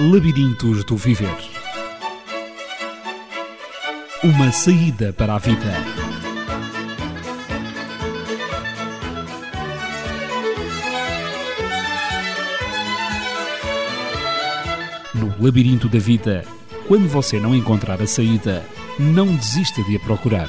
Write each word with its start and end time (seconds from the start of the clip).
Labirintos 0.00 0.82
do 0.82 0.96
Viver. 0.96 1.36
Uma 4.24 4.50
saída 4.50 5.12
para 5.12 5.34
a 5.34 5.38
vida. 5.38 5.74
No 15.14 15.34
labirinto 15.38 15.86
da 15.86 15.98
vida, 15.98 16.46
quando 16.88 17.06
você 17.06 17.38
não 17.38 17.54
encontrar 17.54 18.00
a 18.00 18.06
saída, 18.06 18.64
não 18.98 19.36
desista 19.36 19.82
de 19.82 19.96
a 19.96 20.00
procurar. 20.00 20.48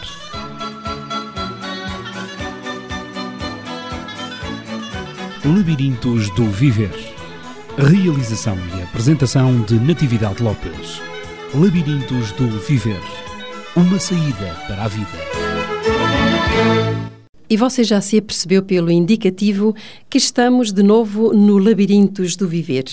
Labirintos 5.43 6.29
do 6.35 6.49
Viver. 6.49 7.10
Realização 7.77 8.57
e 8.77 8.83
apresentação 8.83 9.61
de 9.61 9.79
Natividade 9.79 10.43
Lopes. 10.43 11.01
Labirintos 11.53 12.33
do 12.33 12.49
Viver. 12.59 13.01
Uma 13.75 13.97
saída 13.97 14.53
para 14.67 14.83
a 14.83 14.87
vida. 14.89 15.07
E 17.51 17.57
você 17.57 17.83
já 17.83 17.99
se 17.99 18.17
apercebeu 18.17 18.63
pelo 18.63 18.89
indicativo 18.89 19.75
que 20.09 20.17
estamos 20.17 20.71
de 20.71 20.81
novo 20.81 21.33
no 21.33 21.57
Labirintos 21.57 22.37
do 22.37 22.47
Viver. 22.47 22.85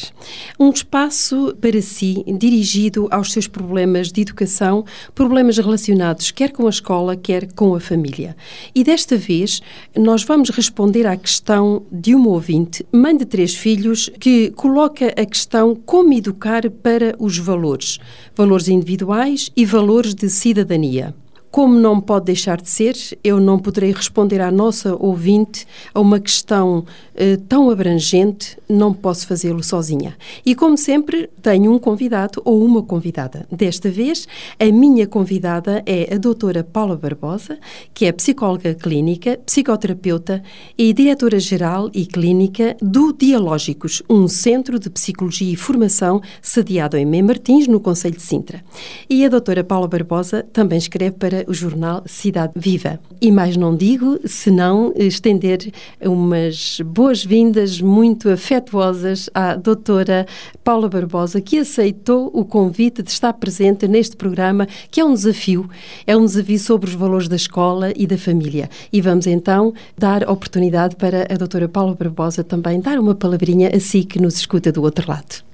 Um 0.59 0.71
espaço 0.71 1.57
para 1.61 1.81
si 1.81 2.25
dirigido 2.27 3.07
aos 3.13 3.33
seus 3.33 3.47
problemas 3.47 4.11
de 4.11 4.23
educação, 4.23 4.85
problemas 5.15 5.59
relacionados 5.59 6.33
quer 6.33 6.51
com 6.51 6.67
a 6.67 6.71
escola, 6.71 7.15
quer 7.15 7.53
com 7.53 7.73
a 7.77 7.79
família. 7.79 8.37
E 8.75 8.83
desta 8.83 9.17
vez 9.17 9.63
nós 9.97 10.25
vamos 10.25 10.51
responder 10.51 11.07
à 11.07 11.17
questão 11.17 11.87
de 11.93 12.17
uma 12.17 12.31
ouvinte, 12.31 12.85
mãe 12.91 13.17
de 13.17 13.27
três 13.27 13.55
filhos, 13.55 14.11
que 14.19 14.51
coloca 14.57 15.07
a 15.17 15.25
questão 15.25 15.77
como 15.77 16.15
educar 16.15 16.69
para 16.69 17.15
os 17.21 17.39
valores, 17.39 18.01
valores 18.35 18.67
individuais 18.67 19.53
e 19.57 19.65
valores 19.65 20.17
de 20.17 20.29
cidadania. 20.29 21.15
Como 21.59 21.75
não 21.75 22.01
pode 22.01 22.27
deixar 22.27 22.61
de 22.61 22.71
ser, 22.71 22.95
eu 23.25 23.41
não 23.41 23.59
poderei 23.59 23.91
responder 23.91 24.41
à 24.41 24.49
nossa 24.49 24.95
ouvinte 24.95 25.67
a 25.93 25.99
uma 25.99 26.21
questão 26.21 26.85
eh, 27.17 27.37
tão 27.49 27.69
abrangente, 27.69 28.57
não 28.69 28.95
posso 28.95 29.27
fazê-lo 29.27 29.61
sozinha. 29.61 30.17
E 30.47 30.55
como 30.55 30.79
sempre, 30.79 31.29
tenho 31.43 31.73
um 31.73 31.79
convidado 31.81 32.41
ou 32.45 32.65
uma 32.65 32.81
convidada. 32.81 33.45
Desta 33.51 33.91
vez, 33.91 34.29
a 34.57 34.67
minha 34.67 35.05
convidada 35.05 35.83
é 35.85 36.15
a 36.15 36.17
doutora 36.17 36.63
Paula 36.63 36.97
Barbosa, 36.97 37.59
que 37.93 38.07
é 38.07 38.13
psicóloga 38.13 38.73
clínica, 38.73 39.41
psicoterapeuta 39.45 40.45
e 40.79 40.93
diretora-geral 40.93 41.91
e 41.93 42.07
clínica 42.07 42.77
do 42.81 43.13
Dialógicos, 43.13 44.01
um 44.09 44.29
centro 44.29 44.79
de 44.79 44.89
psicologia 44.89 45.53
e 45.53 45.57
formação 45.57 46.23
sediado 46.41 46.97
em 46.97 47.05
Mem 47.05 47.25
Martins, 47.25 47.67
no 47.67 47.81
Conselho 47.81 48.15
de 48.15 48.23
Sintra. 48.23 48.63
E 49.11 49.25
a 49.25 49.29
doutora 49.29 49.65
Paula 49.65 49.89
Barbosa 49.89 50.47
também 50.53 50.79
escreve 50.79 51.17
para 51.17 51.48
o 51.49 51.55
jornal 51.55 52.03
Cidade 52.07 52.53
Viva. 52.55 53.01
E 53.21 53.33
mais 53.33 53.57
não 53.57 53.75
digo, 53.75 54.19
senão 54.25 54.93
estender 54.97 55.73
umas 56.01 56.81
boas-vindas 56.85 57.81
muito 57.81 58.29
afetuosas 58.29 59.29
à 59.35 59.55
doutora 59.57 60.27
Paula 60.63 60.89
Barbosa, 60.89 61.41
que 61.41 61.59
aceitou 61.59 62.31
o 62.33 62.45
convite 62.45 63.03
de 63.03 63.11
estar 63.11 63.33
presente 63.33 63.89
neste 63.89 64.17
programa, 64.17 64.69
que 64.91 65.01
é 65.01 65.05
um 65.05 65.15
desafio, 65.15 65.69
é 66.07 66.17
um 66.17 66.25
desafio 66.25 66.59
sobre 66.59 66.91
os 66.91 66.95
valores 66.95 67.29
da 67.29 67.37
escola 67.37 67.93
e 67.97 68.07
da 68.07 68.19
família. 68.19 68.69
E 68.93 69.01
vamos 69.01 69.27
então 69.27 69.73
dar 69.97 70.29
oportunidade 70.29 70.95
para 70.97 71.27
a 71.33 71.37
doutora 71.37 71.69
Paula 71.69 71.95
Barbosa 71.95 72.45
também 72.45 72.81
dar 72.81 72.99
uma 72.99 73.15
palavrinha 73.15 73.71
a 73.75 73.81
si 73.81 74.05
que 74.05 74.21
nos 74.21 74.37
escuta 74.37 74.71
do 74.71 74.83
outro 74.83 75.09
lado. 75.09 75.49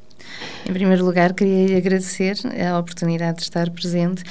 Em 0.66 0.72
primeiro 0.72 1.04
lugar, 1.04 1.34
queria 1.34 1.76
agradecer 1.76 2.38
a 2.66 2.78
oportunidade 2.78 3.38
de 3.38 3.42
estar 3.42 3.68
presente 3.70 4.22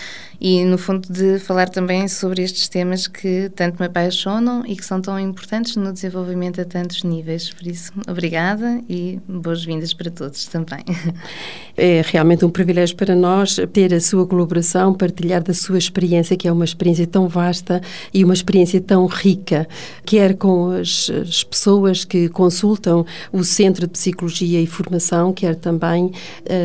e, 0.41 0.65
no 0.65 0.79
fundo, 0.79 1.07
de 1.11 1.37
falar 1.37 1.69
também 1.69 2.07
sobre 2.07 2.41
estes 2.41 2.67
temas 2.67 3.07
que 3.07 3.49
tanto 3.55 3.79
me 3.79 3.85
apaixonam 3.85 4.63
e 4.65 4.75
que 4.75 4.83
são 4.83 4.99
tão 4.99 5.19
importantes 5.19 5.75
no 5.75 5.93
desenvolvimento 5.93 6.59
a 6.59 6.65
tantos 6.65 7.03
níveis. 7.03 7.51
Por 7.51 7.67
isso, 7.67 7.93
obrigada 8.09 8.81
e 8.89 9.19
boas-vindas 9.27 9.93
para 9.93 10.09
todos 10.09 10.45
também. 10.47 10.83
É 11.75 12.03
realmente 12.05 12.45
um 12.45 12.51
privilégio 12.51 12.95
para 12.95 13.15
nós 13.15 13.57
ter 13.71 13.91
a 13.95 13.99
sua 13.99 14.27
colaboração, 14.27 14.93
partilhar 14.93 15.41
da 15.41 15.55
sua 15.55 15.79
experiência, 15.79 16.37
que 16.37 16.47
é 16.47 16.51
uma 16.51 16.65
experiência 16.65 17.07
tão 17.07 17.27
vasta 17.27 17.81
e 18.13 18.23
uma 18.23 18.35
experiência 18.35 18.79
tão 18.79 19.07
rica, 19.07 19.67
quer 20.05 20.35
com 20.35 20.69
as, 20.69 21.09
as 21.09 21.43
pessoas 21.43 22.05
que 22.05 22.29
consultam 22.29 23.03
o 23.31 23.43
Centro 23.43 23.87
de 23.87 23.93
Psicologia 23.93 24.61
e 24.61 24.67
Formação, 24.67 25.33
quer 25.33 25.55
também 25.55 26.11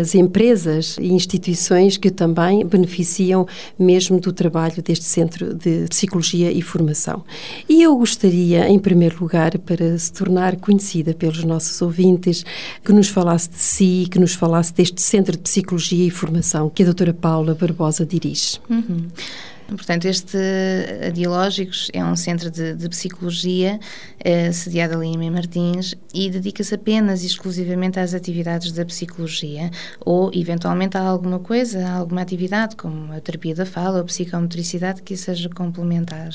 as 0.01 0.15
empresas 0.15 0.97
e 1.01 1.13
instituições 1.13 1.97
que 1.97 2.11
também 2.11 2.65
beneficiam 2.67 3.47
mesmo 3.79 4.21
do 4.21 4.33
trabalho 4.33 4.83
deste 4.83 5.05
Centro 5.05 5.55
de 5.55 5.87
Psicologia 5.89 6.51
e 6.51 6.63
Formação. 6.63 7.25
E 7.69 7.83
eu 7.83 7.97
gostaria, 7.97 8.69
em 8.69 8.79
primeiro 8.79 9.21
lugar, 9.21 9.57
para 9.59 9.99
se 9.99 10.13
tornar 10.13 10.57
conhecida 10.57 11.15
pelos 11.15 11.45
nossos 11.45 11.81
ouvintes, 11.83 12.45
que 12.85 12.93
nos 12.93 13.09
falasse 13.09 13.51
de 13.51 13.59
si, 13.59 14.09
que 14.11 14.19
nos 14.19 14.35
falasse 14.35 14.73
deste 14.73 15.01
Centro 15.01 15.33
de 15.33 15.43
Psicologia 15.43 16.07
e 16.07 16.11
Formação 16.11 16.69
que 16.69 16.83
a 16.83 16.87
doutora 16.87 17.13
Paula 17.13 17.55
Barbosa 17.55 18.05
dirige. 18.05 18.59
Uhum. 18.69 19.07
Portanto, 19.69 20.07
este 20.07 20.39
Dialógicos 21.13 21.91
é 21.93 22.03
um 22.03 22.17
centro 22.17 22.51
de, 22.51 22.75
de 22.75 22.89
psicologia 22.89 23.79
eh, 24.19 24.51
sediado 24.51 24.95
ali 24.95 25.09
em 25.09 25.31
Martins 25.31 25.95
e 26.15 26.31
dedica-se 26.31 26.75
apenas 26.75 27.23
e 27.23 27.27
exclusivamente 27.27 28.01
às 28.01 28.15
atividades 28.15 28.73
da 28.73 28.85
psicologia 28.87 29.71
ou, 30.01 30.31
eventualmente, 30.33 30.97
a 30.97 31.03
alguma 31.03 31.39
coisa, 31.39 31.87
a 31.87 31.93
alguma 31.93 32.23
atividade, 32.23 32.77
como 32.77 33.13
a 33.13 33.21
terapia 33.21 33.55
da 33.55 33.67
fala 33.67 33.97
ou 33.97 34.01
a 34.01 34.05
psicomotricidade 34.05 35.03
que 35.03 35.17
seja 35.17 35.51
complementar. 35.51 36.31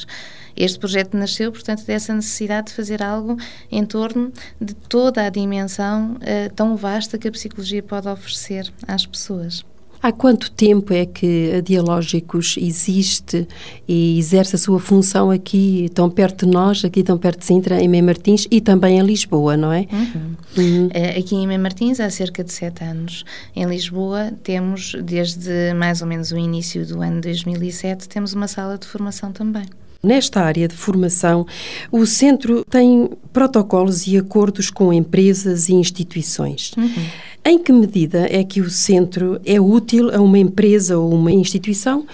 Este 0.55 0.77
projeto 0.77 1.17
nasceu, 1.17 1.51
portanto, 1.51 1.83
dessa 1.85 2.13
necessidade 2.13 2.67
de 2.67 2.73
fazer 2.73 3.01
algo 3.01 3.35
em 3.72 3.83
torno 3.83 4.31
de 4.61 4.75
toda 4.75 5.25
a 5.25 5.29
dimensão 5.29 6.17
eh, 6.22 6.49
tão 6.49 6.75
vasta 6.75 7.17
que 7.17 7.27
a 7.27 7.31
psicologia 7.31 7.81
pode 7.81 8.07
oferecer 8.07 8.72
às 8.88 9.07
pessoas. 9.07 9.66
Há 10.03 10.12
quanto 10.12 10.52
tempo 10.52 10.91
é 10.91 11.06
que 11.06 11.53
a 11.56 11.62
Dialógicos 11.62 12.58
existe 12.58 13.47
e 13.88 14.19
exerce 14.19 14.58
a 14.58 14.59
sua 14.59 14.78
função 14.78 15.31
aqui, 15.31 15.90
tão 15.94 16.09
perto 16.09 16.46
de 16.46 16.52
nós, 16.52 16.84
aqui 16.84 17.02
tão 17.02 17.18
perto 17.18 17.40
de 17.40 17.46
Sintra, 17.46 17.81
em 17.81 17.88
Mem 17.88 18.02
Martins 18.02 18.46
e 18.52 18.59
também 18.59 19.00
em 19.00 19.02
Lisboa, 19.02 19.56
não 19.56 19.72
é? 19.72 19.88
Uhum. 19.90 20.36
Uhum. 20.58 20.90
Aqui 21.18 21.36
em 21.36 21.47
Mem 21.47 21.58
Martins 21.58 22.02
há 22.02 22.09
cerca 22.09 22.44
de 22.44 22.52
sete 22.52 22.84
anos. 22.84 23.24
Em 23.56 23.66
Lisboa 23.66 24.34
temos, 24.44 24.94
desde 25.02 25.74
mais 25.74 26.02
ou 26.02 26.08
menos 26.08 26.34
o 26.34 26.38
início 26.38 26.85
do 26.85 27.02
ano 27.02 27.22
2007, 27.22 28.09
temos 28.09 28.34
uma 28.34 28.50
sala 28.50 28.78
de 28.78 28.85
formação 28.85 29.31
também. 29.31 29.64
Nesta 30.03 30.41
área 30.41 30.68
de 30.68 30.75
formação, 30.75 31.47
o 31.90 32.06
centro 32.06 32.66
tem 32.70 33.09
protocolos 33.31 34.06
e 34.06 34.18
acordos 34.18 34.70
com 34.70 34.91
empresas 34.91 35.70
e 35.70 35.74
instituições. 35.75 36.74
Uhum. 36.78 37.06
Em 37.45 37.59
que 37.59 37.73
medida 37.73 38.25
é 38.29 38.41
que 38.41 38.61
o 38.61 38.69
centro 38.69 39.37
é 39.45 39.59
útil 39.59 40.09
a 40.15 40.21
uma 40.21 40.39
empresa 40.39 40.97
ou 40.97 41.13
uma 41.13 41.29
instituição 41.29 42.07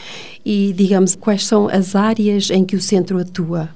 e, 0.44 0.74
digamos, 0.74 1.16
quais 1.16 1.46
são 1.46 1.68
as 1.68 1.96
áreas 1.96 2.50
em 2.50 2.66
que 2.66 2.76
o 2.76 2.82
centro 2.82 3.20
atua? 3.20 3.70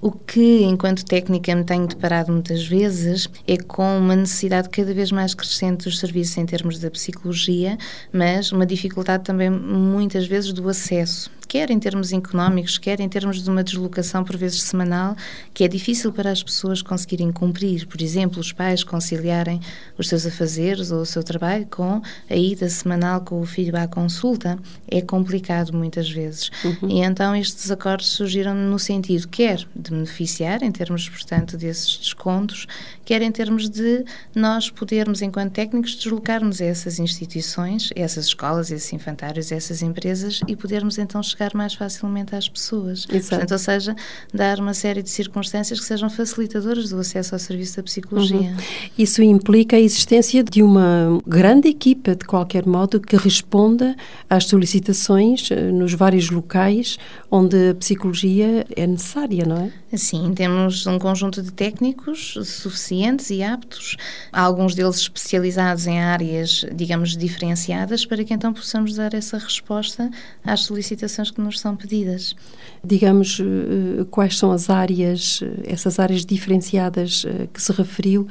O 0.00 0.12
que, 0.12 0.62
enquanto 0.62 1.04
técnica, 1.04 1.52
me 1.54 1.64
tenho 1.64 1.88
deparado 1.88 2.32
muitas 2.32 2.64
vezes 2.64 3.28
é 3.44 3.56
com 3.56 3.98
uma 3.98 4.14
necessidade 4.14 4.68
cada 4.68 4.94
vez 4.94 5.10
mais 5.10 5.34
crescente 5.34 5.84
dos 5.84 5.98
serviços 5.98 6.38
em 6.38 6.46
termos 6.46 6.78
da 6.78 6.88
psicologia, 6.88 7.76
mas 8.12 8.52
uma 8.52 8.64
dificuldade 8.64 9.24
também, 9.24 9.50
muitas 9.50 10.28
vezes, 10.28 10.52
do 10.52 10.68
acesso 10.68 11.28
quer 11.50 11.68
em 11.68 11.80
termos 11.80 12.12
económicos, 12.12 12.78
quer 12.78 13.00
em 13.00 13.08
termos 13.08 13.42
de 13.42 13.50
uma 13.50 13.64
deslocação 13.64 14.22
por 14.22 14.36
vezes 14.36 14.62
semanal, 14.62 15.16
que 15.52 15.64
é 15.64 15.68
difícil 15.68 16.12
para 16.12 16.30
as 16.30 16.44
pessoas 16.44 16.80
conseguirem 16.80 17.32
cumprir. 17.32 17.88
Por 17.88 18.00
exemplo, 18.00 18.38
os 18.38 18.52
pais 18.52 18.84
conciliarem 18.84 19.60
os 19.98 20.08
seus 20.08 20.24
afazeres 20.24 20.92
ou 20.92 21.00
o 21.00 21.04
seu 21.04 21.24
trabalho 21.24 21.66
com 21.66 22.00
a 22.30 22.36
ida 22.36 22.68
semanal 22.68 23.22
com 23.22 23.40
o 23.40 23.44
filho 23.44 23.76
à 23.76 23.88
consulta 23.88 24.60
é 24.86 25.02
complicado 25.02 25.72
muitas 25.72 26.08
vezes. 26.08 26.52
Uhum. 26.64 26.88
E 26.88 27.00
então 27.00 27.34
estes 27.34 27.68
acordos 27.68 28.10
surgiram 28.10 28.54
no 28.54 28.78
sentido 28.78 29.26
quer 29.26 29.66
de 29.74 29.90
beneficiar 29.90 30.62
em 30.62 30.70
termos, 30.70 31.08
portanto, 31.08 31.56
desses 31.56 31.96
descontos, 31.96 32.68
quer 33.04 33.22
em 33.22 33.32
termos 33.32 33.68
de 33.68 34.04
nós 34.36 34.70
podermos, 34.70 35.20
enquanto 35.20 35.50
técnicos, 35.54 35.96
deslocarmos 35.96 36.60
essas 36.60 37.00
instituições, 37.00 37.90
essas 37.96 38.26
escolas, 38.26 38.70
esses 38.70 38.92
infantários, 38.92 39.50
essas 39.50 39.82
empresas 39.82 40.40
e 40.46 40.54
podermos 40.54 40.96
então 40.96 41.20
chegar 41.20 41.39
chegar 41.40 41.54
mais 41.54 41.74
facilmente 41.74 42.34
às 42.34 42.48
pessoas. 42.48 43.06
Exato. 43.10 43.28
Portanto, 43.30 43.52
ou 43.52 43.58
seja, 43.58 43.96
dar 44.32 44.58
uma 44.58 44.74
série 44.74 45.02
de 45.02 45.08
circunstâncias 45.08 45.80
que 45.80 45.86
sejam 45.86 46.10
facilitadoras 46.10 46.90
do 46.90 46.98
acesso 46.98 47.34
ao 47.34 47.38
serviço 47.38 47.78
da 47.78 47.82
psicologia. 47.82 48.38
Uhum. 48.38 48.56
Isso 48.98 49.22
implica 49.22 49.76
a 49.76 49.80
existência 49.80 50.44
de 50.44 50.62
uma 50.62 51.20
grande 51.26 51.68
equipa, 51.68 52.14
de 52.14 52.24
qualquer 52.24 52.66
modo, 52.66 53.00
que 53.00 53.16
responda 53.16 53.96
às 54.28 54.44
solicitações 54.44 55.50
eh, 55.50 55.72
nos 55.72 55.94
vários 55.94 56.30
locais 56.30 56.98
onde 57.30 57.70
a 57.70 57.74
psicologia 57.74 58.66
é 58.76 58.86
necessária, 58.86 59.46
não 59.46 59.56
é? 59.56 59.96
Sim, 59.96 60.32
temos 60.34 60.86
um 60.86 60.98
conjunto 60.98 61.42
de 61.42 61.52
técnicos 61.52 62.34
suficientes 62.44 63.30
e 63.30 63.42
aptos, 63.42 63.96
alguns 64.32 64.74
deles 64.74 64.96
especializados 64.96 65.86
em 65.86 66.00
áreas, 66.00 66.64
digamos, 66.72 67.16
diferenciadas, 67.16 68.04
para 68.04 68.24
que 68.24 68.34
então 68.34 68.52
possamos 68.52 68.94
dar 68.94 69.14
essa 69.14 69.38
resposta 69.38 70.10
às 70.44 70.60
solicitações 70.60 71.29
que 71.30 71.40
nos 71.40 71.60
são 71.60 71.76
pedidas. 71.76 72.34
Digamos, 72.84 73.40
eh, 73.40 74.04
quais 74.10 74.38
são 74.38 74.52
as 74.52 74.70
áreas, 74.70 75.40
eh, 75.42 75.72
essas 75.72 75.98
áreas 75.98 76.24
diferenciadas 76.24 77.26
que 77.52 77.62
se 77.62 77.72
referiu, 77.72 78.26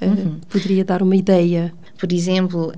uhum. 0.00 0.38
poderia 0.48 0.84
dar 0.84 1.02
uma 1.02 1.16
ideia? 1.16 1.72
Por 1.98 2.12
exemplo, 2.12 2.72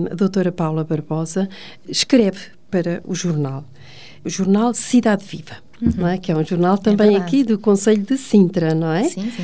a 0.10 0.16
doutora 0.16 0.52
Paula 0.52 0.84
Barbosa 0.84 1.48
escreve 1.88 2.48
para 2.72 3.04
o 3.06 3.14
jornal, 3.14 3.64
o 4.26 4.30
jornal 4.30 4.74
Cidade 4.74 5.24
Viva, 5.24 5.58
uhum. 5.82 6.08
é? 6.08 6.18
que 6.18 6.32
é 6.32 6.38
um 6.38 6.44
jornal 6.44 6.78
também 6.78 7.16
é 7.16 7.18
aqui 7.18 7.44
do 7.44 7.58
Conselho 7.58 8.04
de 8.04 8.18
Sintra, 8.18 8.74
não 8.76 8.92
é? 8.92 9.04
Sim, 9.04 9.32
sim. 9.32 9.44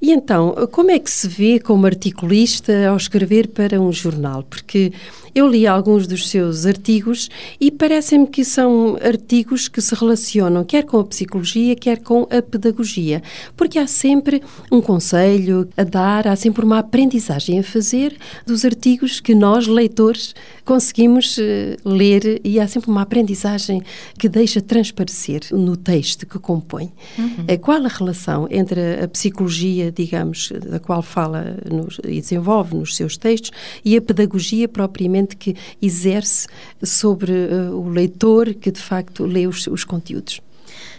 E 0.00 0.12
então, 0.12 0.54
como 0.70 0.90
é 0.90 0.98
que 0.98 1.10
se 1.10 1.26
vê 1.26 1.58
como 1.58 1.86
articulista 1.86 2.88
ao 2.88 2.96
escrever 2.96 3.48
para 3.48 3.80
um 3.80 3.90
jornal? 3.90 4.42
Porque 4.42 4.92
eu 5.34 5.48
li 5.48 5.66
alguns 5.66 6.06
dos 6.06 6.28
seus 6.28 6.66
artigos 6.66 7.28
e 7.60 7.70
parece-me 7.70 8.26
que 8.26 8.44
são 8.44 8.96
artigos 9.02 9.68
que 9.68 9.80
se 9.80 9.94
relacionam 9.94 10.64
quer 10.64 10.84
com 10.84 10.98
a 10.98 11.04
psicologia, 11.04 11.74
quer 11.74 11.98
com 12.02 12.26
a 12.30 12.42
pedagogia, 12.42 13.22
porque 13.56 13.78
há 13.78 13.86
sempre 13.86 14.42
um 14.70 14.80
conselho 14.80 15.68
a 15.76 15.82
dar, 15.82 16.28
há 16.28 16.36
sempre 16.36 16.64
uma 16.64 16.78
aprendizagem 16.78 17.58
a 17.58 17.62
fazer 17.62 18.16
dos 18.46 18.64
artigos 18.64 19.18
que 19.20 19.34
nós, 19.34 19.66
leitores, 19.66 20.34
conseguimos 20.66 21.38
uh, 21.38 21.42
ler 21.84 22.40
e 22.44 22.60
há 22.60 22.66
sempre 22.66 22.90
uma 22.90 23.02
aprendizagem 23.02 23.80
que 24.18 24.28
deixa 24.28 24.60
transparecer 24.60 25.42
no 25.52 25.76
texto 25.76 26.26
que 26.26 26.38
compõe. 26.38 26.92
Uhum. 27.16 27.44
Uh, 27.48 27.58
qual 27.60 27.82
a 27.82 27.88
relação 27.88 28.48
entre 28.50 29.04
a 29.04 29.08
psicologia, 29.08 29.92
digamos, 29.92 30.52
da 30.68 30.80
qual 30.80 31.00
fala 31.00 31.56
nos, 31.70 31.98
e 32.04 32.20
desenvolve 32.20 32.74
nos 32.74 32.96
seus 32.96 33.16
textos, 33.16 33.52
e 33.84 33.96
a 33.96 34.02
pedagogia 34.02 34.68
propriamente 34.68 35.36
que 35.36 35.54
exerce 35.80 36.48
sobre 36.82 37.32
uh, 37.32 37.72
o 37.72 37.88
leitor 37.88 38.52
que 38.52 38.70
de 38.70 38.80
facto 38.80 39.24
lê 39.24 39.46
os, 39.46 39.66
os 39.68 39.84
conteúdos. 39.84 40.40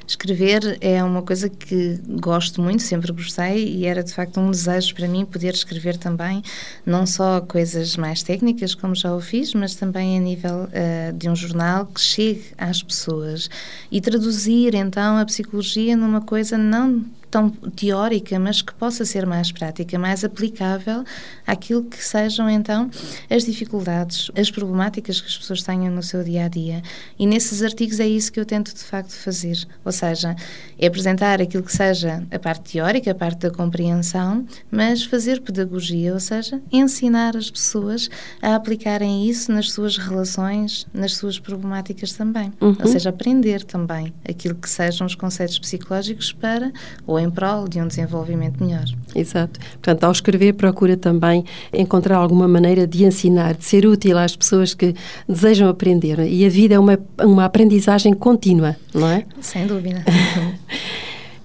Escrever 0.07 0.77
é 0.79 1.03
uma 1.03 1.21
coisa 1.21 1.49
que 1.49 1.99
gosto 2.21 2.61
muito, 2.61 2.81
sempre 2.81 3.11
gostei 3.11 3.67
e 3.67 3.85
era 3.85 4.01
de 4.01 4.13
facto 4.13 4.39
um 4.39 4.49
desejo 4.49 4.95
para 4.95 5.05
mim 5.05 5.25
poder 5.25 5.53
escrever 5.53 5.97
também, 5.97 6.41
não 6.85 7.05
só 7.05 7.41
coisas 7.41 7.97
mais 7.97 8.23
técnicas, 8.23 8.73
como 8.73 8.95
já 8.95 9.13
o 9.13 9.19
fiz, 9.19 9.53
mas 9.53 9.75
também 9.75 10.17
a 10.17 10.21
nível 10.21 10.63
uh, 10.63 11.13
de 11.13 11.29
um 11.29 11.35
jornal 11.35 11.85
que 11.87 11.99
chegue 11.99 12.45
às 12.57 12.81
pessoas. 12.81 13.49
E 13.91 13.99
traduzir 13.99 14.75
então 14.75 15.17
a 15.17 15.25
psicologia 15.25 15.97
numa 15.97 16.21
coisa 16.21 16.57
não 16.57 17.03
tão 17.29 17.49
teórica, 17.49 18.39
mas 18.39 18.61
que 18.61 18.73
possa 18.73 19.05
ser 19.05 19.25
mais 19.25 19.51
prática, 19.51 19.97
mais 19.99 20.23
aplicável 20.23 21.03
àquilo 21.45 21.83
que 21.83 22.03
sejam 22.03 22.49
então 22.49 22.89
as 23.29 23.45
dificuldades, 23.45 24.31
as 24.37 24.49
problemáticas 24.49 25.19
que 25.19 25.27
as 25.27 25.37
pessoas 25.37 25.63
tenham 25.63 25.93
no 25.93 26.03
seu 26.03 26.23
dia 26.23 26.45
a 26.45 26.47
dia. 26.47 26.81
E 27.19 27.25
nesses 27.25 27.61
artigos 27.61 27.99
é 27.99 28.07
isso 28.07 28.31
que 28.31 28.39
eu 28.39 28.45
tento 28.45 28.73
de 28.73 28.83
facto 28.83 29.11
fazer, 29.11 29.67
ou 29.83 29.91
seja, 29.91 30.35
é 30.79 30.87
apresentar 30.87 31.41
aquilo 31.41 31.63
que 31.63 31.75
seja 31.75 32.23
a 32.31 32.39
parte 32.39 32.73
teórica, 32.73 33.11
a 33.11 33.15
parte 33.15 33.39
da 33.39 33.51
compreensão, 33.51 34.45
mas 34.71 35.03
fazer 35.03 35.41
pedagogia, 35.41 36.13
ou 36.13 36.19
seja, 36.19 36.61
ensinar 36.71 37.35
as 37.35 37.49
pessoas 37.49 38.09
a 38.41 38.55
aplicarem 38.55 39.27
isso 39.29 39.51
nas 39.51 39.71
suas 39.71 39.97
relações, 39.97 40.87
nas 40.93 41.15
suas 41.15 41.39
problemáticas 41.39 42.13
também. 42.13 42.53
Uhum. 42.61 42.75
Ou 42.79 42.87
seja, 42.87 43.09
aprender 43.09 43.63
também 43.63 44.13
aquilo 44.27 44.55
que 44.55 44.69
sejam 44.69 45.05
os 45.05 45.15
conceitos 45.15 45.59
psicológicos 45.59 46.31
para 46.31 46.71
ou 47.05 47.16
ou 47.17 47.23
em 47.23 47.29
prol 47.29 47.67
de 47.67 47.81
um 47.81 47.87
desenvolvimento 47.87 48.63
melhor. 48.63 48.85
Exato. 49.15 49.59
Portanto, 49.71 50.03
ao 50.03 50.11
escrever, 50.11 50.53
procura 50.53 50.95
também 50.95 51.43
encontrar 51.73 52.17
alguma 52.17 52.47
maneira 52.47 52.85
de 52.85 53.03
ensinar, 53.03 53.55
de 53.55 53.65
ser 53.65 53.85
útil 53.85 54.17
às 54.17 54.35
pessoas 54.35 54.73
que 54.73 54.95
desejam 55.27 55.67
aprender. 55.67 56.19
E 56.19 56.45
a 56.45 56.49
vida 56.49 56.75
é 56.75 56.79
uma, 56.79 56.99
uma 57.21 57.45
aprendizagem 57.45 58.13
contínua, 58.13 58.75
não 58.93 59.07
é? 59.07 59.25
Sem 59.41 59.65
dúvida. 59.65 60.03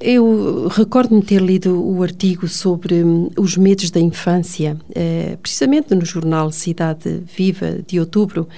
Eu 0.04 0.66
recordo-me 0.66 1.23
ter 1.23 1.40
lido 1.40 1.80
o 1.80 2.02
artigo 2.02 2.49
sobre 2.49 3.04
hum, 3.04 3.30
os 3.38 3.56
medos 3.56 3.88
da 3.88 4.00
infância, 4.00 4.76
eh, 4.92 5.38
precisamente 5.40 5.94
no 5.94 6.04
jornal 6.04 6.50
Cidade 6.50 7.23
Viva 7.37 7.78
de 7.87 8.00
outubro, 8.00 8.49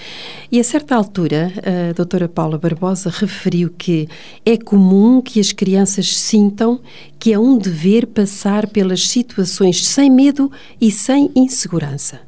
e 0.50 0.58
a 0.58 0.64
certa 0.64 0.96
altura 0.96 1.52
a 1.90 1.92
doutora 1.92 2.30
Paula 2.30 2.56
Barbosa 2.56 3.10
referiu 3.10 3.68
que 3.76 4.08
é 4.42 4.56
comum 4.56 5.20
que 5.20 5.38
as 5.38 5.52
crianças 5.52 6.16
sintam 6.16 6.80
que 7.18 7.34
é 7.34 7.38
um 7.38 7.58
dever 7.58 8.06
passar 8.06 8.66
pelas 8.66 9.06
situações 9.06 9.84
sem 9.84 10.08
medo 10.08 10.50
e 10.80 10.90
sem 10.90 11.30
insegurança 11.36 12.20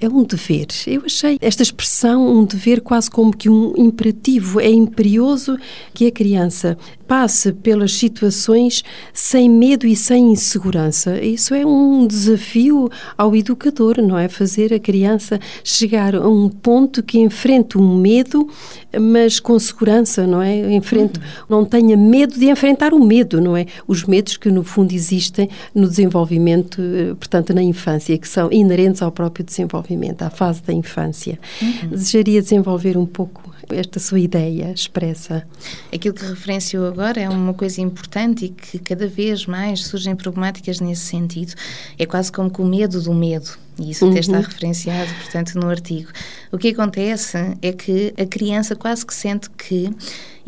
é 0.00 0.08
um 0.08 0.24
dever. 0.24 0.66
Eu 0.86 1.02
achei 1.04 1.36
esta 1.40 1.62
expressão 1.62 2.26
um 2.26 2.44
dever 2.44 2.80
quase 2.80 3.10
como 3.10 3.36
que 3.36 3.48
um 3.48 3.74
imperativo. 3.76 4.60
É 4.60 4.70
imperioso 4.70 5.56
que 5.92 6.06
a 6.06 6.10
criança 6.10 6.78
passe 7.10 7.52
pelas 7.52 7.94
situações 7.94 8.84
sem 9.12 9.50
medo 9.50 9.84
e 9.84 9.96
sem 9.96 10.30
insegurança. 10.30 11.20
Isso 11.20 11.52
é 11.52 11.66
um 11.66 12.06
desafio 12.06 12.88
ao 13.18 13.34
educador, 13.34 14.00
não 14.00 14.16
é? 14.16 14.28
Fazer 14.28 14.72
a 14.72 14.78
criança 14.78 15.40
chegar 15.64 16.14
a 16.14 16.28
um 16.28 16.48
ponto 16.48 17.02
que 17.02 17.18
enfrente 17.18 17.76
um 17.76 17.96
medo, 17.96 18.48
mas 18.96 19.40
com 19.40 19.58
segurança, 19.58 20.24
não 20.24 20.40
é? 20.40 20.72
Enfrente, 20.72 21.18
uhum. 21.18 21.24
não 21.48 21.64
tenha 21.64 21.96
medo 21.96 22.38
de 22.38 22.48
enfrentar 22.48 22.94
o 22.94 23.04
medo, 23.04 23.40
não 23.40 23.56
é? 23.56 23.66
Os 23.88 24.04
medos 24.04 24.36
que 24.36 24.48
no 24.48 24.62
fundo 24.62 24.92
existem 24.92 25.48
no 25.74 25.88
desenvolvimento, 25.88 26.80
eh, 26.80 27.14
portanto, 27.18 27.52
na 27.52 27.62
infância, 27.62 28.16
que 28.16 28.28
são 28.28 28.52
inerentes 28.52 29.02
ao 29.02 29.10
próprio 29.10 29.44
desenvolvimento, 29.44 29.89
à 30.24 30.30
fase 30.30 30.62
da 30.62 30.72
infância. 30.72 31.38
Uhum. 31.60 31.90
Desejaria 31.90 32.40
desenvolver 32.40 32.96
um 32.96 33.06
pouco 33.06 33.50
esta 33.72 34.00
sua 34.00 34.20
ideia 34.20 34.72
expressa? 34.72 35.46
Aquilo 35.92 36.14
que 36.14 36.24
referenciou 36.24 36.86
agora 36.86 37.20
é 37.20 37.28
uma 37.28 37.54
coisa 37.54 37.80
importante 37.80 38.46
e 38.46 38.48
que 38.48 38.78
cada 38.78 39.06
vez 39.06 39.46
mais 39.46 39.84
surgem 39.84 40.16
problemáticas 40.16 40.80
nesse 40.80 41.02
sentido. 41.02 41.54
É 41.98 42.06
quase 42.06 42.32
como 42.32 42.50
com 42.50 42.62
o 42.62 42.66
medo 42.66 43.00
do 43.00 43.14
medo. 43.14 43.50
E 43.78 43.92
isso 43.92 44.08
até 44.08 44.20
está 44.20 44.36
uhum. 44.36 44.42
referenciado, 44.42 45.10
portanto, 45.14 45.54
no 45.54 45.68
artigo. 45.68 46.10
O 46.52 46.58
que 46.58 46.68
acontece 46.68 47.38
é 47.62 47.72
que 47.72 48.12
a 48.20 48.26
criança 48.26 48.76
quase 48.76 49.06
que 49.06 49.14
sente 49.14 49.48
que 49.50 49.90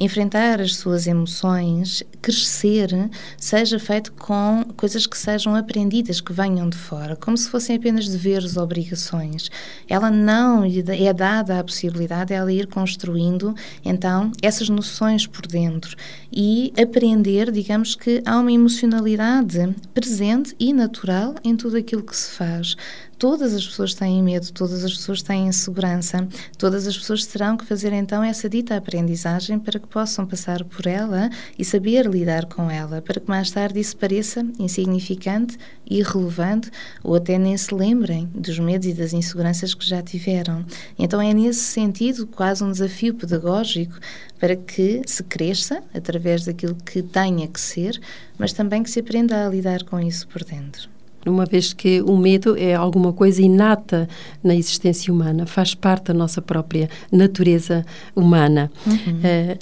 enfrentar 0.02 0.61
as 0.61 0.76
suas 0.76 1.06
emoções, 1.06 2.02
crescer, 2.21 2.88
seja 3.37 3.78
feito 3.78 4.12
com 4.12 4.64
coisas 4.76 5.06
que 5.06 5.16
sejam 5.16 5.54
aprendidas, 5.54 6.21
que 6.21 6.32
venham 6.32 6.68
de 6.68 6.76
fora, 6.76 7.14
como 7.14 7.37
se 7.37 7.49
fossem 7.49 7.76
apenas 7.76 8.09
deveres, 8.09 8.56
obrigações. 8.56 9.49
Ela 9.88 10.11
não 10.11 10.64
é 10.64 11.12
dada 11.12 11.59
a 11.59 11.64
possibilidade 11.64 12.28
de 12.28 12.35
ela 12.35 12.52
ir 12.52 12.66
construindo, 12.66 13.54
então, 13.85 14.32
essas 14.42 14.68
noções 14.68 15.26
por 15.26 15.47
dentro 15.47 15.97
e 16.32 16.73
aprender, 16.80 17.52
digamos 17.52 17.94
que 17.94 18.23
há 18.25 18.38
uma 18.38 18.50
emocionalidade 18.50 19.75
presente 19.94 20.54
e 20.59 20.73
natural 20.73 21.35
em 21.44 21.54
tudo 21.54 21.76
aquilo 21.76 22.02
que 22.02 22.16
se 22.16 22.30
faz 22.30 22.76
todas 23.23 23.54
as 23.54 23.64
pessoas 23.64 23.94
têm 23.94 24.21
medo, 24.21 24.50
todas 24.52 24.82
as 24.82 24.94
pessoas 24.94 25.23
têm 25.23 25.47
insegurança, 25.47 26.26
todas 26.59 26.88
as 26.88 26.99
pessoas 26.99 27.25
terão 27.25 27.56
que 27.56 27.64
fazer 27.64 27.92
então 27.92 28.21
essa 28.21 28.49
dita 28.49 28.76
aprendizagem 28.76 29.61
para 29.61 29.78
que 29.78 29.87
possam 29.92 30.26
passar 30.26 30.64
por 30.64 30.87
ela 30.87 31.28
e 31.58 31.64
saber 31.64 32.06
lidar 32.06 32.46
com 32.46 32.70
ela, 32.70 33.02
para 33.02 33.20
que 33.20 33.28
mais 33.28 33.50
tarde 33.50 33.78
isso 33.78 33.96
pareça 33.96 34.44
insignificante, 34.58 35.58
irrelevante 35.88 36.70
ou 37.04 37.14
até 37.14 37.38
nem 37.38 37.56
se 37.56 37.75
lembrem 37.75 38.28
dos 38.34 38.58
medos 38.58 38.87
e 38.88 38.94
das 38.94 39.12
inseguranças 39.12 39.75
que 39.75 39.87
já 39.87 40.02
tiveram. 40.02 40.64
Então 40.99 41.20
é 41.20 41.32
nesse 41.34 41.61
sentido 41.61 42.26
quase 42.26 42.64
um 42.64 42.72
desafio 42.72 43.14
pedagógico 43.14 43.94
para 44.38 44.56
que 44.56 45.02
se 45.06 45.22
cresça 45.22 45.82
através 45.94 46.44
daquilo 46.46 46.75
que 46.75 47.02
tenha 47.02 47.46
que 47.46 47.61
ser, 47.61 48.00
mas 48.38 48.52
também 48.52 48.82
que 48.82 48.90
se 48.90 49.00
aprenda 49.00 49.46
a 49.46 49.50
lidar 49.50 49.84
com 49.84 50.00
isso 50.00 50.26
por 50.26 50.42
dentro 50.42 50.90
uma 51.26 51.45
vez 51.45 51.73
que 51.73 52.02
o 52.02 52.17
medo 52.17 52.57
é 52.57 52.75
alguma 52.75 53.12
coisa 53.12 53.41
inata 53.41 54.09
na 54.43 54.55
existência 54.55 55.12
humana, 55.12 55.47
faz 55.47 55.75
parte 55.75 56.07
da 56.07 56.14
nossa 56.14 56.43
própria 56.43 56.88
natureza 57.11 57.85
humana. 58.14 58.71
Uhum. 58.87 58.95
Uh, 58.95 59.59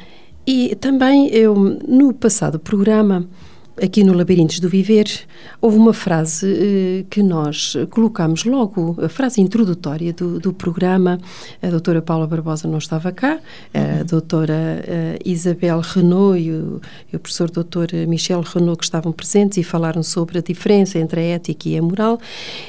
e 0.47 0.75
também 0.77 1.29
eu, 1.29 1.55
no 1.87 2.13
passado 2.13 2.59
programa, 2.59 3.27
aqui 3.83 4.05
no 4.05 4.13
Labirintos 4.13 4.61
do 4.61 4.69
Viver, 4.69 5.07
houve 5.61 5.77
uma 5.77 5.93
frase 5.93 6.47
eh, 6.47 7.05
que 7.09 7.23
nós 7.23 7.77
colocámos 7.91 8.45
logo, 8.45 8.97
a 9.03 9.09
frase 9.09 9.41
introdutória 9.41 10.13
do, 10.13 10.39
do, 10.39 10.53
programa. 10.53 11.19
A 11.63 11.69
doutora 11.69 12.03
Paula 12.03 12.27
Barbosa 12.27 12.69
não 12.69 12.79
estava 12.79 13.11
cá, 13.13 13.41
a 13.73 14.03
doutora 14.03 14.85
eh, 14.87 15.19
Isabel 15.25 15.81
Renault 15.81 16.39
e 16.39 16.53
o, 16.53 16.81
e 17.13 17.17
o 17.17 17.19
professor 17.19 17.51
doutor 17.51 17.89
Michel 18.07 18.43
Renault 18.43 18.79
que 18.79 18.85
estavam 18.85 19.13
presentes 19.13 19.59
e 19.59 19.63
falaram 19.63 20.03
sobre 20.03 20.39
a 20.39 20.43
diferença 20.43 20.99
entre 20.99 21.21
a 21.21 21.25
ética 21.25 21.69
e 21.69 21.79
a 21.79 21.83
moral. 21.83 22.21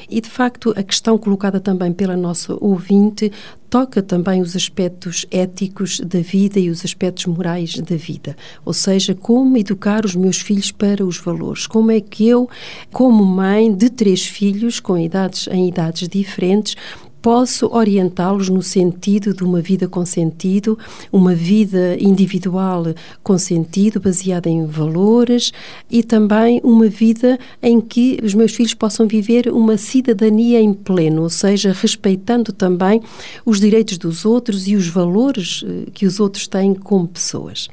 E, 0.08 0.20
de 0.20 0.28
facto, 0.28 0.72
a 0.76 0.82
questão 0.82 1.18
colocada 1.18 1.60
também 1.60 1.92
pela 1.92 2.16
nossa 2.16 2.56
ouvinte 2.60 3.30
toca 3.72 4.02
também 4.02 4.42
os 4.42 4.54
aspectos 4.54 5.24
éticos 5.30 5.98
da 6.00 6.20
vida 6.20 6.60
e 6.60 6.68
os 6.68 6.84
aspectos 6.84 7.24
morais 7.24 7.74
da 7.78 7.96
vida. 7.96 8.36
Ou 8.66 8.74
seja, 8.74 9.14
como 9.14 9.56
educar 9.56 10.04
os 10.04 10.14
meus 10.14 10.42
filhos 10.42 10.70
para 10.70 11.02
os 11.02 11.16
valores. 11.16 11.66
Como 11.66 11.90
é 11.90 11.98
que 11.98 12.28
eu, 12.28 12.50
como 12.92 13.24
mãe 13.24 13.74
de 13.74 13.88
três 13.88 14.26
filhos 14.26 14.78
com 14.78 14.98
idades 14.98 15.48
em 15.50 15.68
idades 15.68 16.06
diferentes, 16.06 16.76
posso 17.22 17.72
orientá-los 17.72 18.48
no 18.48 18.60
sentido 18.60 19.32
de 19.32 19.44
uma 19.44 19.62
vida 19.62 19.86
com 19.86 20.04
sentido, 20.04 20.76
uma 21.12 21.34
vida 21.34 21.96
individual 22.00 22.86
com 23.22 23.38
sentido, 23.38 24.00
baseada 24.00 24.50
em 24.50 24.66
valores 24.66 25.52
e 25.88 26.02
também 26.02 26.60
uma 26.64 26.88
vida 26.88 27.38
em 27.62 27.80
que 27.80 28.18
os 28.22 28.34
meus 28.34 28.52
filhos 28.52 28.74
possam 28.74 29.06
viver 29.06 29.48
uma 29.48 29.76
cidadania 29.76 30.60
em 30.60 30.74
pleno, 30.74 31.22
ou 31.22 31.30
seja, 31.30 31.72
respeitando 31.72 32.52
também 32.52 33.00
os 33.46 33.60
direitos 33.60 33.96
dos 33.96 34.24
outros 34.24 34.66
e 34.66 34.74
os 34.74 34.88
valores 34.88 35.64
eh, 35.64 35.90
que 35.94 36.04
os 36.06 36.18
outros 36.18 36.48
têm 36.48 36.74
como 36.74 37.06
pessoas. 37.06 37.68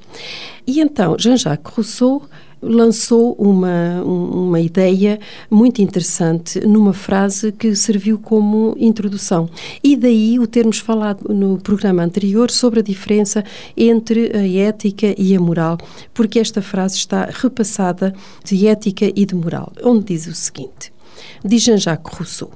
E 0.68 0.80
então, 0.80 1.18
Jean-Jacques 1.18 1.74
Rousseau 1.74 2.24
lançou 2.62 3.34
uma, 3.34 4.02
uma 4.04 4.60
ideia 4.60 5.20
muito 5.50 5.82
interessante 5.82 6.60
numa 6.66 6.94
frase 6.94 7.52
que 7.52 7.76
serviu 7.76 8.20
como 8.20 8.76
introdução. 8.78 9.50
E 9.84 9.96
daí 9.96 10.40
o 10.40 10.48
termos 10.48 10.80
falado 10.80 11.34
no 11.34 11.58
programa 11.58 12.04
anterior 12.04 12.52
sobre 12.52 12.80
a 12.80 12.84
diferença 12.84 13.44
entre 13.76 14.36
a 14.36 14.48
ética 14.48 15.14
e 15.18 15.36
a 15.36 15.40
moral, 15.40 15.78
porque 16.14 16.40
esta 16.40 16.62
frase 16.62 16.98
está 16.98 17.26
repassada 17.26 18.14
de 18.44 18.68
ética 18.68 19.12
e 19.16 19.26
de 19.26 19.36
moral, 19.36 19.72
onde 19.84 20.06
diz 20.06 20.28
o 20.28 20.34
seguinte: 20.34 20.92
diz 21.44 21.64
Jean-Jacques 21.64 22.18
Rousseau. 22.18 22.52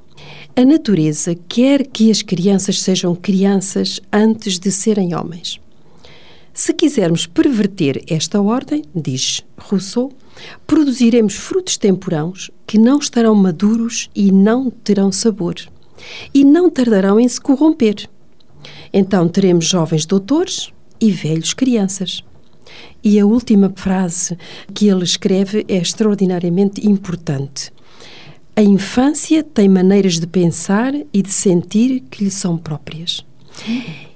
A 0.56 0.64
natureza 0.64 1.36
quer 1.48 1.88
que 1.88 2.12
as 2.12 2.22
crianças 2.22 2.80
sejam 2.80 3.16
crianças 3.16 4.00
antes 4.12 4.60
de 4.60 4.72
serem 4.72 5.16
homens. 5.16 5.60
Se 6.54 6.72
quisermos 6.72 7.26
perverter 7.26 8.04
esta 8.08 8.40
ordem, 8.40 8.84
diz 8.94 9.44
Rousseau, 9.58 10.12
produziremos 10.68 11.34
frutos 11.34 11.78
temporãos 11.78 12.52
que 12.68 12.78
não 12.78 13.00
estarão 13.00 13.34
maduros 13.34 14.10
e 14.16 14.32
não 14.32 14.70
terão 14.70 15.12
sabor, 15.12 15.56
e 16.32 16.46
não 16.46 16.70
tardarão 16.70 17.20
em 17.20 17.28
se 17.28 17.42
corromper. 17.42 18.08
Então 18.94 19.28
teremos 19.28 19.66
jovens 19.66 20.06
doutores 20.06 20.72
e 21.02 21.10
velhos 21.12 21.56
crianças. 21.56 22.24
E 23.04 23.20
a 23.20 23.26
última 23.26 23.74
frase 23.76 24.38
que 24.74 24.88
ele 24.88 25.04
escreve 25.04 25.66
é 25.68 25.78
extraordinariamente 25.78 26.88
importante. 26.88 27.72
A 28.56 28.62
infância 28.62 29.44
tem 29.44 29.68
maneiras 29.68 30.20
de 30.20 30.28
pensar 30.28 30.94
e 31.12 31.22
de 31.24 31.32
sentir 31.32 32.02
que 32.12 32.24
lhe 32.24 32.32
são 32.32 32.60
próprias. 32.60 33.26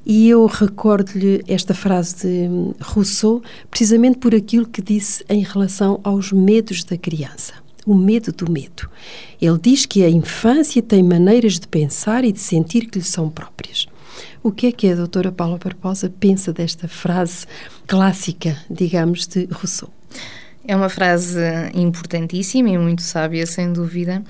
E 0.09 0.29
eu 0.29 0.45
recordo-lhe 0.45 1.43
esta 1.49 1.73
frase 1.73 2.15
de 2.15 2.49
Rousseau, 2.81 3.43
precisamente 3.69 4.17
por 4.19 4.33
aquilo 4.33 4.65
que 4.65 4.81
disse 4.81 5.21
em 5.27 5.43
relação 5.43 5.99
aos 6.01 6.31
medos 6.31 6.85
da 6.85 6.97
criança. 6.97 7.55
O 7.85 7.93
medo 7.93 8.31
do 8.31 8.49
medo. 8.49 8.89
Ele 9.41 9.59
diz 9.61 9.85
que 9.85 10.05
a 10.05 10.09
infância 10.09 10.81
tem 10.81 11.03
maneiras 11.03 11.59
de 11.59 11.67
pensar 11.67 12.23
e 12.23 12.31
de 12.31 12.39
sentir 12.39 12.89
que 12.89 12.99
lhe 12.99 13.03
são 13.03 13.29
próprias. 13.29 13.85
O 14.41 14.49
que 14.49 14.67
é 14.67 14.71
que 14.71 14.87
a 14.87 14.95
doutora 14.95 15.29
Paula 15.29 15.57
Barbosa 15.61 16.09
pensa 16.09 16.53
desta 16.53 16.87
frase 16.87 17.45
clássica, 17.85 18.57
digamos, 18.69 19.27
de 19.27 19.45
Rousseau? 19.51 19.91
É 20.65 20.73
uma 20.73 20.87
frase 20.87 21.37
importantíssima 21.73 22.69
e 22.69 22.77
muito 22.77 23.01
sábia, 23.01 23.45
sem 23.45 23.73
dúvida 23.73 24.23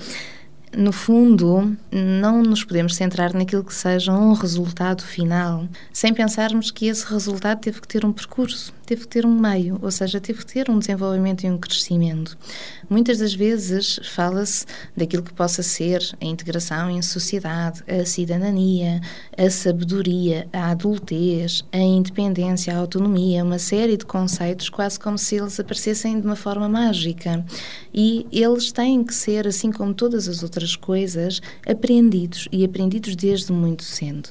no 0.76 0.92
fundo, 0.92 1.76
não 1.92 2.42
nos 2.42 2.64
podemos 2.64 2.96
centrar 2.96 3.34
naquilo 3.34 3.64
que 3.64 3.74
seja 3.74 4.12
um 4.12 4.34
resultado 4.34 5.04
final, 5.04 5.68
sem 5.94 6.14
pensarmos 6.14 6.72
que 6.72 6.88
esse 6.88 7.06
resultado 7.06 7.60
teve 7.60 7.82
que 7.82 7.88
ter 7.88 8.06
um 8.06 8.12
percurso, 8.12 8.74
teve 8.88 9.01
que 9.01 9.08
ter 9.10 9.25
um 9.25 9.38
meio, 9.38 9.77
ou 9.82 9.91
seja, 9.91 10.22
teve 10.22 10.39
que 10.39 10.53
ter 10.53 10.70
um 10.70 10.79
desenvolvimento 10.79 11.44
e 11.44 11.50
um 11.50 11.58
crescimento. 11.58 12.38
Muitas 12.89 13.20
das 13.20 13.34
vezes 13.34 14.00
fala-se 14.15 14.65
daquilo 14.96 15.24
que 15.24 15.34
possa 15.34 15.62
ser 15.62 16.01
a 16.22 16.25
integração 16.25 16.89
em 16.89 17.01
sociedade, 17.01 17.84
a 17.86 18.06
cidadania, 18.06 19.01
a 19.38 19.50
sabedoria, 19.50 20.48
a 20.53 20.72
adultez, 20.72 21.65
a 21.74 21.77
independência, 21.77 22.74
a 22.74 22.77
autonomia, 22.77 23.44
uma 23.44 23.60
série 23.60 23.98
de 23.98 24.06
conceitos 24.06 24.70
quase 24.70 24.98
como 24.98 25.17
se 25.17 25.36
eles 25.36 25.60
aparecessem 25.60 26.22
de 26.22 26.25
uma 26.25 26.38
forma 26.38 26.70
mágica. 26.70 27.46
E 27.94 28.25
eles 28.32 28.72
têm 28.72 29.03
que 29.03 29.13
ser, 29.13 29.46
assim 29.46 29.70
como 29.70 29.94
todas 29.94 30.29
as 30.29 30.44
outras 30.44 30.77
coisas, 30.77 31.41
aprendidos 31.67 32.48
e 32.53 32.63
aprendidos 32.63 33.17
desde 33.17 33.51
muito 33.51 33.84
cedo. 33.84 34.29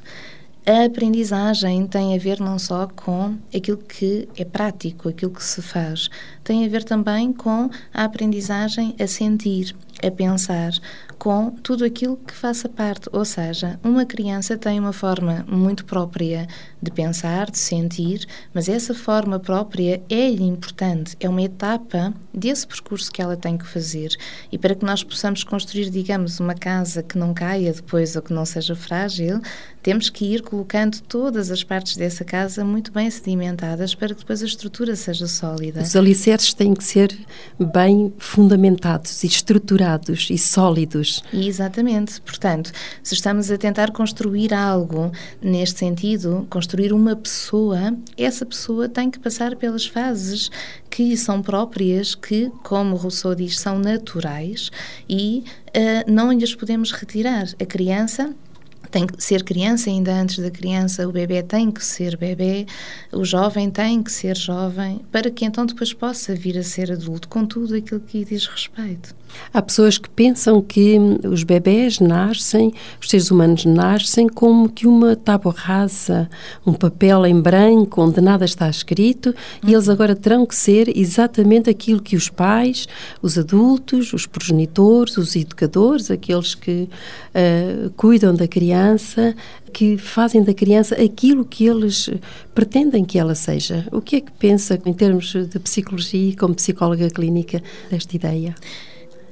A 0.69 0.85
aprendizagem 0.85 1.87
tem 1.87 2.13
a 2.13 2.19
ver 2.19 2.41
não 2.41 2.59
só 2.59 2.89
com 2.89 3.37
aquilo 3.55 3.77
que 3.77 4.29
é 4.37 4.45
prático, 4.45 5.09
aquilo 5.09 5.31
que 5.31 5.45
se 5.45 5.63
faz, 5.63 6.11
tem 6.43 6.67
a 6.67 6.69
ver 6.69 6.83
também 6.83 7.33
com 7.33 7.71
a 7.95 8.03
aprendizagem 8.03 8.93
a 8.99 9.07
sentir, 9.07 9.77
a 10.03 10.11
pensar, 10.11 10.73
com 11.19 11.51
tudo 11.51 11.85
aquilo 11.85 12.17
que 12.17 12.35
faça 12.35 12.69
parte. 12.69 13.09
Ou 13.13 13.25
seja, 13.25 13.79
uma 13.83 14.05
criança 14.05 14.57
tem 14.57 14.79
uma 14.79 14.93
forma 14.93 15.45
muito 15.49 15.85
própria 15.85 16.47
de 16.81 16.91
pensar, 16.91 17.51
de 17.51 17.59
sentir, 17.59 18.27
mas 18.53 18.69
essa 18.69 18.95
forma 18.95 19.41
própria 19.41 20.03
é 20.09 20.29
importante, 20.29 21.17
é 21.19 21.29
uma 21.29 21.43
etapa 21.43 22.13
desse 22.33 22.67
percurso 22.67 23.11
que 23.11 23.23
ela 23.23 23.37
tem 23.37 23.57
que 23.57 23.67
fazer. 23.67 24.11
E 24.53 24.59
para 24.59 24.75
que 24.75 24.85
nós 24.85 25.03
possamos 25.03 25.43
construir, 25.43 25.91
digamos, 25.91 26.39
uma 26.39 26.55
casa 26.55 27.03
que 27.03 27.19
não 27.19 27.33
caia 27.33 27.73
depois 27.73 28.15
ou 28.15 28.23
que 28.23 28.33
não 28.33 28.45
seja 28.45 28.77
frágil, 28.77 29.41
temos 29.83 30.11
que 30.11 30.35
ir 30.35 30.43
colocando 30.43 31.01
todas 31.03 31.51
as 31.51 31.65
partes 31.65 31.97
dessa 31.97 32.25
casa 32.25 32.65
muito 32.65 32.93
bem 32.93 33.11
sedimentadas 33.11 33.95
para 33.95 34.09
que 34.09 34.21
depois 34.21 34.43
a 34.43 34.47
estrutura 34.47 34.95
seja 34.97 35.27
sólida. 35.27 35.81
Os 35.81 35.97
alicerces 35.97 36.53
têm 36.53 36.75
que 36.75 36.85
ser 36.85 37.17
bem 37.59 38.13
fundamentados 38.19 39.23
e 39.25 39.27
estruturados 39.27 39.86
e 40.31 40.39
sólidos. 40.39 41.23
Exatamente. 41.33 42.21
Portanto, 42.21 42.73
se 43.03 43.15
estamos 43.15 43.51
a 43.51 43.57
tentar 43.59 43.91
construir 43.93 44.53
algo 44.53 45.13
neste 45.41 45.79
sentido, 45.79 46.47
construir 46.51 46.93
uma 46.93 47.15
pessoa, 47.15 47.97
essa 48.17 48.45
pessoa 48.45 48.89
tem 48.89 49.11
que 49.11 49.19
passar 49.19 49.57
pelas 49.57 49.87
fases 49.87 50.51
que 50.91 51.17
são 51.17 51.43
próprias, 51.43 52.15
que, 52.15 52.51
como 52.63 52.97
Rousseau 52.97 53.35
diz, 53.35 53.59
são 53.59 53.79
naturais 53.79 54.71
e 55.09 55.45
uh, 55.69 56.11
não 56.11 56.33
lhes 56.33 56.55
podemos 56.55 56.91
retirar. 56.91 57.47
A 57.61 57.67
criança 57.67 58.35
tem 58.91 59.07
que 59.07 59.23
ser 59.23 59.43
criança 59.43 59.91
ainda 59.91 60.13
antes 60.13 60.39
da 60.39 60.51
criança, 60.51 61.09
o 61.09 61.13
bebê 61.13 61.43
tem 61.43 61.71
que 61.71 61.85
ser 61.85 62.17
bebê, 62.17 62.67
o 63.13 63.25
jovem 63.25 63.71
tem 63.71 64.03
que 64.03 64.11
ser 64.11 64.37
jovem, 64.37 65.01
para 65.11 65.31
que 65.31 65.45
então 65.45 65.67
depois 65.67 65.93
possa 65.93 66.35
vir 66.35 66.59
a 66.59 66.63
ser 66.63 66.93
adulto 66.93 67.29
com 67.29 67.45
tudo 67.45 67.75
aquilo 67.75 68.01
que 68.01 68.25
diz 68.25 68.47
respeito. 68.47 69.15
Há 69.53 69.63
pessoas 69.63 69.99
que 69.99 70.09
pensam 70.09 70.61
que 70.61 70.99
os 71.25 71.43
bebés 71.43 71.99
nascem, 72.01 72.73
os 73.01 73.09
seres 73.09 73.31
humanos 73.31 73.65
nascem 73.65 74.29
como 74.29 74.69
que 74.69 74.87
uma 74.87 75.17
tábua 75.17 75.55
rasa, 75.57 76.29
um 76.67 76.73
papel 76.73 77.27
em 77.27 77.41
branco 77.41 78.03
onde 78.03 78.21
nada 78.21 78.45
está 78.45 78.69
escrito 78.69 79.35
e 79.67 79.73
eles 79.73 79.89
agora 79.89 80.15
terão 80.15 80.47
que 80.47 80.55
ser 80.55 80.97
exatamente 80.97 81.71
aquilo 81.71 82.03
que 82.03 82.17
os 82.17 82.29
pais, 82.29 82.87
os 83.23 83.39
adultos, 83.39 84.13
os 84.13 84.27
progenitores, 84.27 85.17
os 85.17 85.35
educadores, 85.37 86.11
aqueles 86.11 86.55
que 86.55 86.89
uh, 87.35 87.91
cuidam 87.97 88.35
da 88.35 88.47
criança, 88.47 88.76
que 89.73 89.99
fazem 89.99 90.43
da 90.43 90.55
criança 90.55 90.95
aquilo 90.95 91.45
que 91.45 91.67
eles 91.67 92.11
pretendem 92.55 93.05
que 93.05 93.19
ela 93.19 93.35
seja. 93.35 93.87
O 93.93 94.01
que 94.01 94.17
é 94.17 94.21
que 94.21 94.33
pensa 94.33 94.81
em 94.85 94.93
termos 94.93 95.33
de 95.33 95.59
psicologia 95.59 96.35
como 96.37 96.55
psicóloga 96.55 97.11
clínica 97.11 97.63
desta 97.91 98.17
ideia? 98.17 98.55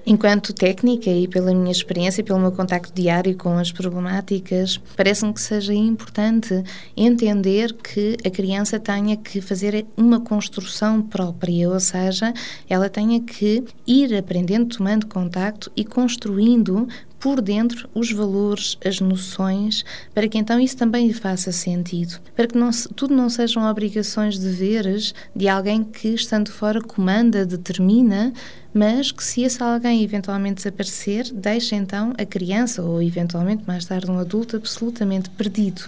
Enquanto 0.07 0.53
técnica 0.53 1.09
e 1.09 1.27
pela 1.27 1.55
minha 1.55 1.73
experiência 1.73 2.21
e 2.21 2.25
pelo 2.25 2.39
meu 2.39 2.53
contacto 2.53 2.93
diário 2.93 3.35
com 3.39 3.57
as 3.57 3.73
problemáticas, 3.73 4.79
parece-me 4.95 5.33
que 5.33 5.41
seja 5.41 5.73
importante 5.73 6.63
entender 6.95 7.73
que 7.73 8.19
a 8.23 8.29
criança 8.29 8.79
tenha 8.79 9.17
que 9.17 9.41
fazer 9.41 9.87
uma 9.97 10.21
construção 10.21 11.01
própria, 11.01 11.71
ou 11.71 11.81
seja, 11.81 12.35
ela 12.69 12.91
tenha 12.91 13.19
que 13.19 13.65
ir 13.87 14.15
aprendendo, 14.15 14.77
tomando 14.77 15.07
contacto 15.07 15.73
e 15.75 15.87
construindo 15.87 16.87
por 17.25 17.41
dentro 17.41 17.89
os 17.95 18.13
valores, 18.13 18.77
as 18.85 19.01
noções, 19.01 19.83
para 20.13 20.29
que 20.29 20.37
então 20.37 20.61
isso 20.61 20.77
também 20.77 21.07
lhe 21.07 21.15
faça 21.15 21.51
sentido, 21.51 22.21
para 22.37 22.47
que 22.47 22.55
não, 22.55 22.69
tudo 22.95 23.15
não 23.15 23.31
sejam 23.31 23.65
obrigações, 23.65 24.39
deveres 24.39 25.15
de 25.35 25.49
alguém 25.49 25.83
que, 25.83 26.09
estando 26.09 26.53
fora, 26.53 26.83
comanda, 26.83 27.47
determina, 27.47 28.31
mas 28.75 29.13
que 29.13 29.23
se 29.23 29.43
esse 29.43 29.63
alguém 29.63 30.03
eventualmente 30.03 30.57
desaparecer, 30.57 31.33
deixa 31.33 31.77
então 31.77 32.13
a 32.19 32.27
criança 32.27 32.83
ou 32.83 33.01
eventualmente 33.01 33.63
mais 33.67 33.85
tarde 33.85 34.11
um 34.11 34.19
adulto 34.19 34.57
absolutamente 34.57 35.31
perdido. 35.31 35.83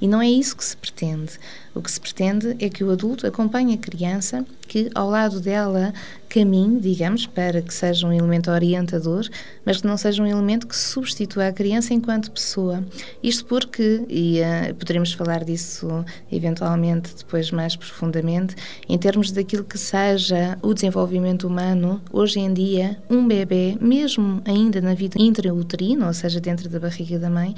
E 0.00 0.06
não 0.06 0.22
é 0.22 0.30
isso 0.30 0.56
que 0.56 0.64
se 0.64 0.76
pretende. 0.76 1.32
O 1.74 1.82
que 1.82 1.90
se 1.90 2.00
pretende 2.00 2.56
é 2.58 2.68
que 2.68 2.82
o 2.82 2.90
adulto 2.90 3.26
acompanhe 3.26 3.74
a 3.74 3.78
criança, 3.78 4.44
que 4.66 4.90
ao 4.94 5.08
lado 5.08 5.40
dela 5.40 5.92
caminhe, 6.28 6.80
digamos, 6.80 7.24
para 7.26 7.62
que 7.62 7.72
seja 7.72 8.06
um 8.06 8.12
elemento 8.12 8.50
orientador, 8.50 9.26
mas 9.64 9.80
que 9.80 9.86
não 9.86 9.96
seja 9.96 10.22
um 10.22 10.26
elemento 10.26 10.66
que 10.66 10.76
substitua 10.76 11.48
a 11.48 11.52
criança 11.52 11.94
enquanto 11.94 12.30
pessoa. 12.30 12.84
Isto 13.22 13.46
porque, 13.46 14.04
e 14.08 14.40
uh, 14.40 14.74
poderemos 14.74 15.12
falar 15.12 15.44
disso 15.44 16.04
eventualmente 16.30 17.14
depois 17.16 17.50
mais 17.50 17.76
profundamente, 17.76 18.54
em 18.88 18.98
termos 18.98 19.30
daquilo 19.30 19.64
que 19.64 19.78
seja 19.78 20.58
o 20.60 20.74
desenvolvimento 20.74 21.46
humano, 21.46 22.00
hoje 22.12 22.27
em 22.36 22.52
dia, 22.52 23.00
um 23.08 23.26
bebê, 23.26 23.76
mesmo 23.80 24.42
ainda 24.44 24.80
na 24.80 24.94
vida 24.94 25.16
intrauterina, 25.20 26.06
ou 26.06 26.12
seja, 26.12 26.40
dentro 26.40 26.68
da 26.68 26.80
barriga 26.80 27.18
da 27.18 27.30
mãe, 27.30 27.54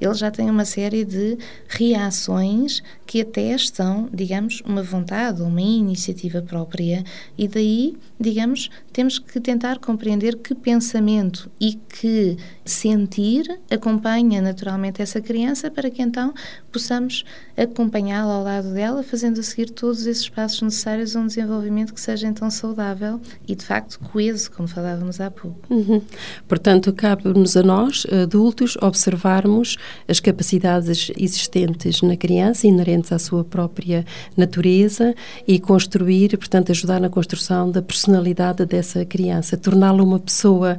ele 0.00 0.14
já 0.14 0.30
tem 0.30 0.50
uma 0.50 0.64
série 0.64 1.04
de 1.04 1.38
reações 1.68 2.82
que 3.06 3.20
atestam, 3.20 4.08
digamos, 4.12 4.62
uma 4.66 4.82
vontade, 4.82 5.42
uma 5.42 5.60
iniciativa 5.60 6.42
própria, 6.42 7.04
e 7.36 7.48
daí, 7.48 7.96
digamos, 8.18 8.70
temos 8.92 9.18
que 9.18 9.40
tentar 9.40 9.78
compreender 9.78 10.36
que 10.36 10.54
pensamento 10.54 11.50
e 11.60 11.74
que 11.74 12.36
sentir 12.64 13.60
acompanha 13.70 14.40
naturalmente 14.40 15.02
essa 15.02 15.20
criança 15.20 15.70
para 15.70 15.90
que 15.90 16.02
então 16.02 16.32
possamos 16.72 17.24
acompanhá-la 17.56 18.34
ao 18.34 18.44
lado 18.44 18.72
dela, 18.72 19.02
fazendo 19.02 19.40
a 19.40 19.42
seguir 19.42 19.70
todos 19.70 20.06
esses 20.06 20.28
passos 20.28 20.62
necessários 20.62 21.14
a 21.14 21.20
um 21.20 21.26
desenvolvimento 21.26 21.94
que 21.94 22.00
seja 22.00 22.26
então 22.26 22.50
saudável 22.50 23.20
e 23.46 23.54
de 23.54 23.64
facto 23.64 23.98
coeso, 24.14 24.48
como 24.52 24.68
falávamos 24.68 25.20
há 25.20 25.28
pouco. 25.28 25.58
Uhum. 25.68 26.00
Portanto, 26.46 26.92
cabe-nos 26.92 27.56
a 27.56 27.64
nós, 27.64 28.06
adultos, 28.22 28.78
observarmos 28.80 29.76
as 30.06 30.20
capacidades 30.20 31.10
existentes 31.18 32.00
na 32.00 32.16
criança, 32.16 32.64
inerentes 32.68 33.10
à 33.10 33.18
sua 33.18 33.42
própria 33.42 34.06
natureza 34.36 35.16
e 35.48 35.58
construir, 35.58 36.38
portanto, 36.38 36.70
ajudar 36.70 37.00
na 37.00 37.08
construção 37.08 37.68
da 37.68 37.82
personalidade 37.82 38.64
dessa 38.64 39.04
criança, 39.04 39.56
torná-la 39.56 40.04
uma 40.04 40.20
pessoa, 40.20 40.78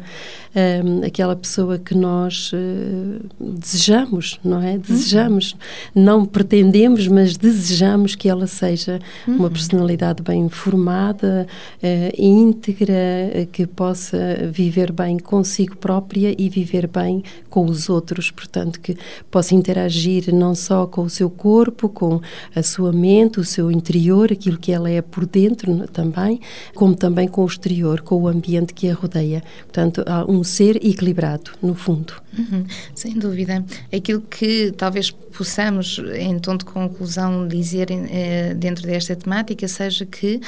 um, 0.55 1.05
aquela 1.05 1.35
pessoa 1.35 1.77
que 1.77 1.93
nós 1.93 2.53
uh, 2.53 3.25
desejamos, 3.37 4.39
não 4.45 4.63
é? 4.63 4.77
Desejamos, 4.77 5.51
uhum. 5.93 6.03
não 6.03 6.25
pretendemos, 6.25 7.05
mas 7.09 7.35
desejamos 7.35 8.15
que 8.15 8.29
ela 8.29 8.47
seja 8.47 9.01
uhum. 9.27 9.35
uma 9.35 9.49
personalidade 9.49 10.23
bem 10.23 10.47
formada, 10.47 11.45
uh, 11.83 12.21
íntegra, 12.21 13.24
que 13.51 13.65
possa 13.65 14.17
viver 14.51 14.91
bem 14.91 15.17
consigo 15.17 15.75
própria 15.77 16.35
e 16.37 16.49
viver 16.49 16.87
bem 16.87 17.23
com 17.49 17.65
os 17.65 17.89
outros, 17.89 18.31
portanto, 18.31 18.79
que 18.79 18.97
possa 19.29 19.55
interagir 19.55 20.33
não 20.33 20.55
só 20.55 20.85
com 20.85 21.03
o 21.03 21.09
seu 21.09 21.29
corpo, 21.29 21.89
com 21.89 22.21
a 22.55 22.63
sua 22.63 22.91
mente, 22.91 23.39
o 23.39 23.43
seu 23.43 23.71
interior, 23.71 24.31
aquilo 24.31 24.57
que 24.57 24.71
ela 24.71 24.89
é 24.89 25.01
por 25.01 25.25
dentro 25.25 25.87
também, 25.87 26.39
como 26.73 26.95
também 26.95 27.27
com 27.27 27.43
o 27.43 27.47
exterior, 27.47 28.01
com 28.01 28.21
o 28.21 28.27
ambiente 28.27 28.73
que 28.73 28.89
a 28.89 28.93
rodeia. 28.93 29.43
Portanto, 29.63 30.03
há 30.05 30.29
um 30.29 30.43
ser 30.43 30.77
equilibrado, 30.77 31.51
no 31.61 31.75
fundo. 31.75 32.13
Uhum, 32.37 32.65
sem 32.93 33.13
dúvida. 33.13 33.63
Aquilo 33.93 34.21
que 34.21 34.73
talvez 34.75 35.11
possamos, 35.11 36.01
em 36.13 36.37
tom 36.39 36.57
de 36.57 36.65
conclusão, 36.65 37.47
dizer 37.47 37.87
eh, 37.91 38.53
dentro 38.53 38.85
desta 38.85 39.15
temática 39.15 39.67
seja 39.67 40.05
que 40.05 40.39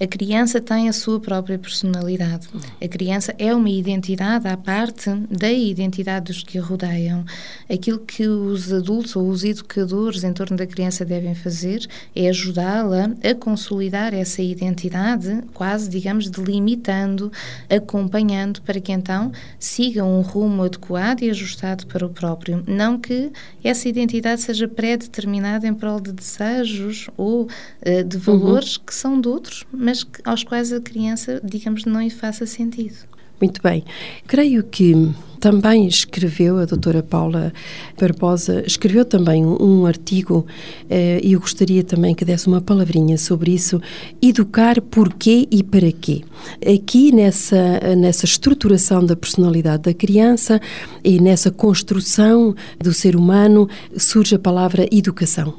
a 0.00 0.06
criança 0.06 0.62
tem 0.62 0.88
a 0.88 0.94
sua 0.94 1.20
própria 1.20 1.58
personalidade. 1.58 2.48
A 2.82 2.88
criança 2.88 3.34
é 3.38 3.54
uma 3.54 3.68
identidade 3.68 4.48
à 4.48 4.56
parte 4.56 5.10
da 5.30 5.52
identidade 5.52 6.32
dos 6.32 6.42
que 6.42 6.58
a 6.58 6.62
rodeiam. 6.62 7.22
Aquilo 7.70 7.98
que 7.98 8.26
os 8.26 8.72
adultos 8.72 9.14
ou 9.14 9.28
os 9.28 9.44
educadores 9.44 10.24
em 10.24 10.32
torno 10.32 10.56
da 10.56 10.66
criança 10.66 11.04
devem 11.04 11.34
fazer 11.34 11.86
é 12.16 12.30
ajudá-la 12.30 13.10
a 13.22 13.34
consolidar 13.34 14.14
essa 14.14 14.40
identidade, 14.40 15.42
quase, 15.52 15.90
digamos, 15.90 16.30
delimitando, 16.30 17.30
acompanhando, 17.68 18.62
para 18.62 18.80
que 18.80 18.92
então 18.92 19.30
siga 19.58 20.02
um 20.02 20.22
rumo 20.22 20.62
adequado 20.62 21.20
e 21.20 21.30
ajustado 21.30 21.86
para 21.86 22.06
o 22.06 22.08
próprio. 22.08 22.64
Não 22.66 22.98
que 22.98 23.30
essa 23.62 23.86
identidade 23.86 24.40
seja 24.40 24.66
pré-determinada 24.66 25.66
em 25.66 25.74
prol 25.74 26.00
de 26.00 26.12
desejos 26.12 27.10
ou 27.18 27.42
uh, 27.42 28.04
de 28.04 28.16
valores 28.16 28.76
uhum. 28.76 28.82
que 28.86 28.94
são 28.94 29.20
de 29.20 29.28
outros, 29.28 29.66
mas 29.70 29.89
que, 29.92 30.20
aos 30.24 30.44
quais 30.44 30.72
a 30.72 30.80
criança, 30.80 31.40
digamos, 31.42 31.84
não 31.84 32.02
lhe 32.02 32.10
faça 32.10 32.46
sentido. 32.46 33.10
Muito 33.40 33.62
bem. 33.62 33.84
Creio 34.26 34.62
que 34.62 34.94
também 35.40 35.86
escreveu, 35.86 36.58
a 36.58 36.66
doutora 36.66 37.02
Paula 37.02 37.50
Barbosa, 37.98 38.62
escreveu 38.66 39.06
também 39.06 39.46
um, 39.46 39.56
um 39.58 39.86
artigo 39.86 40.46
eh, 40.90 41.18
e 41.24 41.32
eu 41.32 41.40
gostaria 41.40 41.82
também 41.82 42.14
que 42.14 42.26
desse 42.26 42.46
uma 42.46 42.60
palavrinha 42.60 43.16
sobre 43.16 43.52
isso, 43.52 43.80
educar 44.20 44.82
porquê 44.82 45.48
e 45.50 45.62
para 45.62 45.90
quê. 45.90 46.22
Aqui 46.62 47.10
nessa, 47.10 47.80
nessa 47.96 48.26
estruturação 48.26 49.04
da 49.04 49.16
personalidade 49.16 49.84
da 49.84 49.94
criança 49.94 50.60
e 51.02 51.18
nessa 51.18 51.50
construção 51.50 52.54
do 52.78 52.92
ser 52.92 53.16
humano 53.16 53.66
surge 53.96 54.34
a 54.34 54.38
palavra 54.38 54.86
educação 54.92 55.54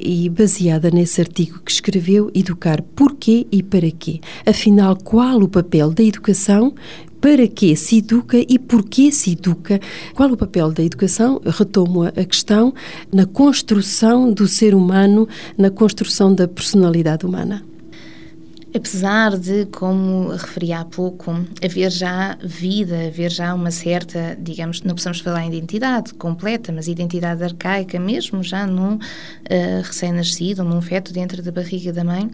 e 0.00 0.28
baseada 0.28 0.90
nesse 0.90 1.20
artigo 1.20 1.60
que 1.60 1.70
escreveu, 1.70 2.30
Educar 2.34 2.82
Porquê 2.82 3.46
e 3.52 3.62
Para 3.62 3.90
Quê. 3.90 4.20
Afinal, 4.46 4.96
qual 4.96 5.38
o 5.42 5.48
papel 5.48 5.90
da 5.90 6.02
educação 6.02 6.74
para 7.20 7.46
que 7.46 7.76
se 7.76 7.98
educa 7.98 8.38
e 8.48 8.58
porquê 8.58 9.12
se 9.12 9.32
educa, 9.32 9.78
qual 10.14 10.32
o 10.32 10.36
papel 10.36 10.72
da 10.72 10.82
educação, 10.82 11.40
retomo 11.44 12.04
a 12.04 12.24
questão, 12.24 12.72
na 13.12 13.26
construção 13.26 14.32
do 14.32 14.48
ser 14.48 14.74
humano, 14.74 15.28
na 15.56 15.70
construção 15.70 16.34
da 16.34 16.48
personalidade 16.48 17.26
humana. 17.26 17.69
Apesar 18.72 19.36
de, 19.36 19.66
como 19.66 20.28
referi 20.28 20.72
há 20.72 20.84
pouco, 20.84 21.32
haver 21.62 21.90
já 21.90 22.38
vida, 22.42 23.08
haver 23.08 23.30
já 23.30 23.52
uma 23.52 23.72
certa, 23.72 24.36
digamos, 24.40 24.82
não 24.82 24.94
precisamos 24.94 25.20
falar 25.20 25.44
em 25.44 25.48
identidade 25.48 26.14
completa, 26.14 26.70
mas 26.70 26.86
identidade 26.86 27.42
arcaica, 27.42 27.98
mesmo 27.98 28.44
já 28.44 28.66
num 28.66 28.94
uh, 28.94 28.98
recém-nascido, 29.82 30.62
num 30.62 30.80
feto 30.80 31.12
dentro 31.12 31.42
da 31.42 31.50
barriga 31.50 31.92
da 31.92 32.04
mãe, 32.04 32.30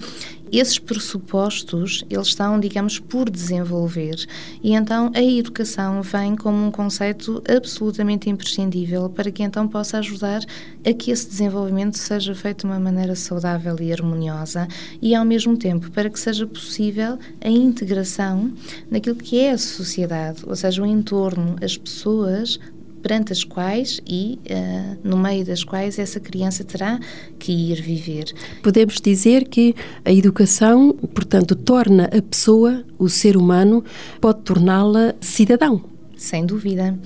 esses 0.53 0.79
pressupostos, 0.79 2.05
eles 2.09 2.29
estão, 2.29 2.59
digamos, 2.59 2.99
por 2.99 3.29
desenvolver. 3.29 4.17
E 4.63 4.73
então 4.73 5.11
a 5.15 5.23
educação 5.23 6.03
vem 6.03 6.37
como 6.37 6.67
um 6.67 6.71
conceito 6.71 7.43
absolutamente 7.49 8.31
imprescindível 8.31 9.09
para 9.09 9.31
que 9.31 9.43
então 9.43 9.67
possa 9.67 9.99
ajudar 9.99 10.41
a 10.85 10.93
que 10.93 11.11
esse 11.11 11.29
desenvolvimento 11.29 11.99
seja 11.99 12.35
feito 12.35 12.61
de 12.61 12.67
uma 12.67 12.81
maneira 12.81 13.15
saudável 13.15 13.77
e 13.81 13.93
harmoniosa 13.93 14.69
e 15.01 15.15
ao 15.15 15.25
mesmo 15.25 15.57
tempo 15.57 15.91
para 15.91 16.09
que 16.09 16.19
seja 16.19 16.47
possível 16.47 17.19
a 17.41 17.49
integração 17.49 18.53
naquilo 18.91 19.17
que 19.17 19.41
é 19.41 19.53
a 19.53 19.59
sociedade, 19.59 20.43
ou 20.47 20.55
seja, 20.55 20.83
o 20.83 20.87
entorno, 20.87 21.57
as 21.63 21.77
pessoas 21.77 22.59
perante 23.07 23.33
as 23.33 23.45
quais 23.45 24.01
e 24.05 24.41
uh, 24.51 24.99
no 25.05 25.17
meio 25.17 25.45
das 25.45 25.63
quais 25.63 25.97
essa 25.97 26.19
criança 26.19 26.65
terá 26.65 26.99
que 27.39 27.53
ir 27.53 27.81
viver. 27.81 28.35
Podemos 28.65 29.01
dizer 29.01 29.47
que 29.47 29.77
a 30.05 30.13
educação, 30.13 30.93
portanto, 31.15 31.55
torna 31.55 32.07
a 32.07 32.21
pessoa, 32.21 32.83
o 32.99 33.09
ser 33.09 33.37
humano, 33.37 33.85
pode 34.21 34.41
torná-la 34.41 35.15
cidadão. 35.21 35.85
Sem 36.17 36.45
dúvida. 36.45 36.99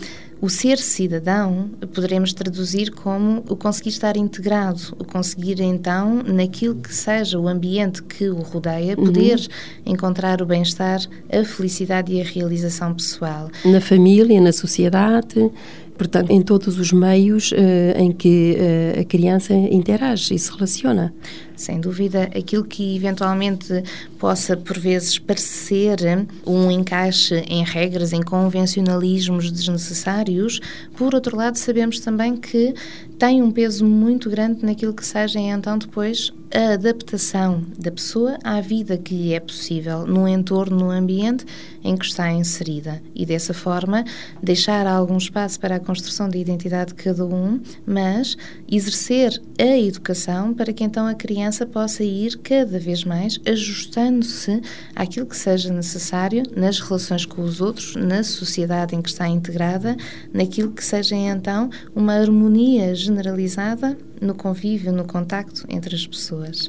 O 0.42 0.48
ser 0.48 0.78
cidadão 0.78 1.68
poderemos 1.92 2.32
traduzir 2.32 2.90
como 2.92 3.44
o 3.46 3.54
conseguir 3.54 3.90
estar 3.90 4.16
integrado, 4.16 4.80
o 4.98 5.04
conseguir 5.04 5.60
então, 5.60 6.22
naquilo 6.22 6.76
que 6.76 6.94
seja 6.94 7.38
o 7.38 7.46
ambiente 7.46 8.02
que 8.02 8.30
o 8.30 8.36
rodeia, 8.36 8.96
uhum. 8.96 9.04
poder 9.04 9.38
uhum. 9.38 9.92
encontrar 9.92 10.40
o 10.40 10.46
bem-estar, 10.46 11.00
a 11.30 11.44
felicidade 11.44 12.14
e 12.14 12.22
a 12.22 12.24
realização 12.24 12.94
pessoal. 12.94 13.50
Na 13.66 13.82
família, 13.82 14.40
na 14.40 14.50
sociedade, 14.50 15.50
portanto, 16.00 16.30
em 16.30 16.40
todos 16.40 16.78
os 16.78 16.92
meios 16.94 17.52
uh, 17.52 17.54
em 17.94 18.10
que 18.10 18.56
uh, 18.56 19.00
a 19.02 19.04
criança 19.04 19.52
interage 19.52 20.34
e 20.34 20.38
se 20.38 20.50
relaciona. 20.50 21.12
Sem 21.60 21.78
dúvida, 21.78 22.22
aquilo 22.34 22.64
que 22.64 22.96
eventualmente 22.96 23.84
possa, 24.18 24.56
por 24.56 24.78
vezes, 24.78 25.18
parecer 25.18 25.98
um 26.46 26.70
encaixe 26.70 27.34
em 27.46 27.62
regras, 27.62 28.14
em 28.14 28.22
convencionalismos 28.22 29.52
desnecessários, 29.52 30.58
por 30.96 31.14
outro 31.14 31.36
lado, 31.36 31.56
sabemos 31.56 32.00
também 32.00 32.34
que 32.34 32.72
tem 33.18 33.42
um 33.42 33.50
peso 33.50 33.84
muito 33.84 34.30
grande 34.30 34.64
naquilo 34.64 34.94
que 34.94 35.04
seja 35.04 35.38
então 35.38 35.76
depois 35.76 36.32
a 36.52 36.72
adaptação 36.72 37.64
da 37.78 37.92
pessoa 37.92 38.38
à 38.42 38.60
vida 38.60 38.98
que 38.98 39.14
lhe 39.14 39.34
é 39.34 39.40
possível 39.40 40.06
no 40.06 40.26
entorno, 40.26 40.76
no 40.78 40.90
ambiente 40.90 41.44
em 41.84 41.96
que 41.96 42.04
está 42.04 42.32
inserida. 42.32 43.00
E 43.14 43.24
dessa 43.24 43.54
forma 43.54 44.04
deixar 44.42 44.86
algum 44.86 45.16
espaço 45.16 45.60
para 45.60 45.76
a 45.76 45.80
construção 45.80 46.28
da 46.28 46.36
identidade 46.36 46.92
de 46.92 47.02
cada 47.02 47.24
um, 47.24 47.60
mas 47.86 48.36
exercer 48.70 49.40
a 49.58 49.78
educação 49.78 50.52
para 50.52 50.72
que 50.72 50.82
então 50.82 51.06
a 51.06 51.14
criança 51.14 51.49
possa 51.66 52.04
ir 52.04 52.38
cada 52.38 52.78
vez 52.78 53.04
mais 53.04 53.38
ajustando-se 53.46 54.60
àquilo 54.94 55.26
que 55.26 55.36
seja 55.36 55.72
necessário 55.72 56.42
nas 56.56 56.78
relações 56.78 57.24
com 57.24 57.42
os 57.42 57.60
outros, 57.60 57.94
na 57.96 58.22
sociedade 58.22 58.94
em 58.94 59.02
que 59.02 59.08
está 59.08 59.28
integrada, 59.28 59.96
naquilo 60.32 60.72
que 60.72 60.84
seja 60.84 61.16
então 61.16 61.70
uma 61.94 62.14
harmonia 62.14 62.94
generalizada 62.94 63.96
no 64.20 64.34
convívio, 64.34 64.92
no 64.92 65.04
contacto 65.04 65.64
entre 65.68 65.94
as 65.94 66.06
pessoas. 66.06 66.68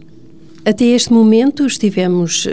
Até 0.64 0.86
este 0.86 1.12
momento 1.12 1.66
estivemos 1.66 2.46
uh, 2.46 2.50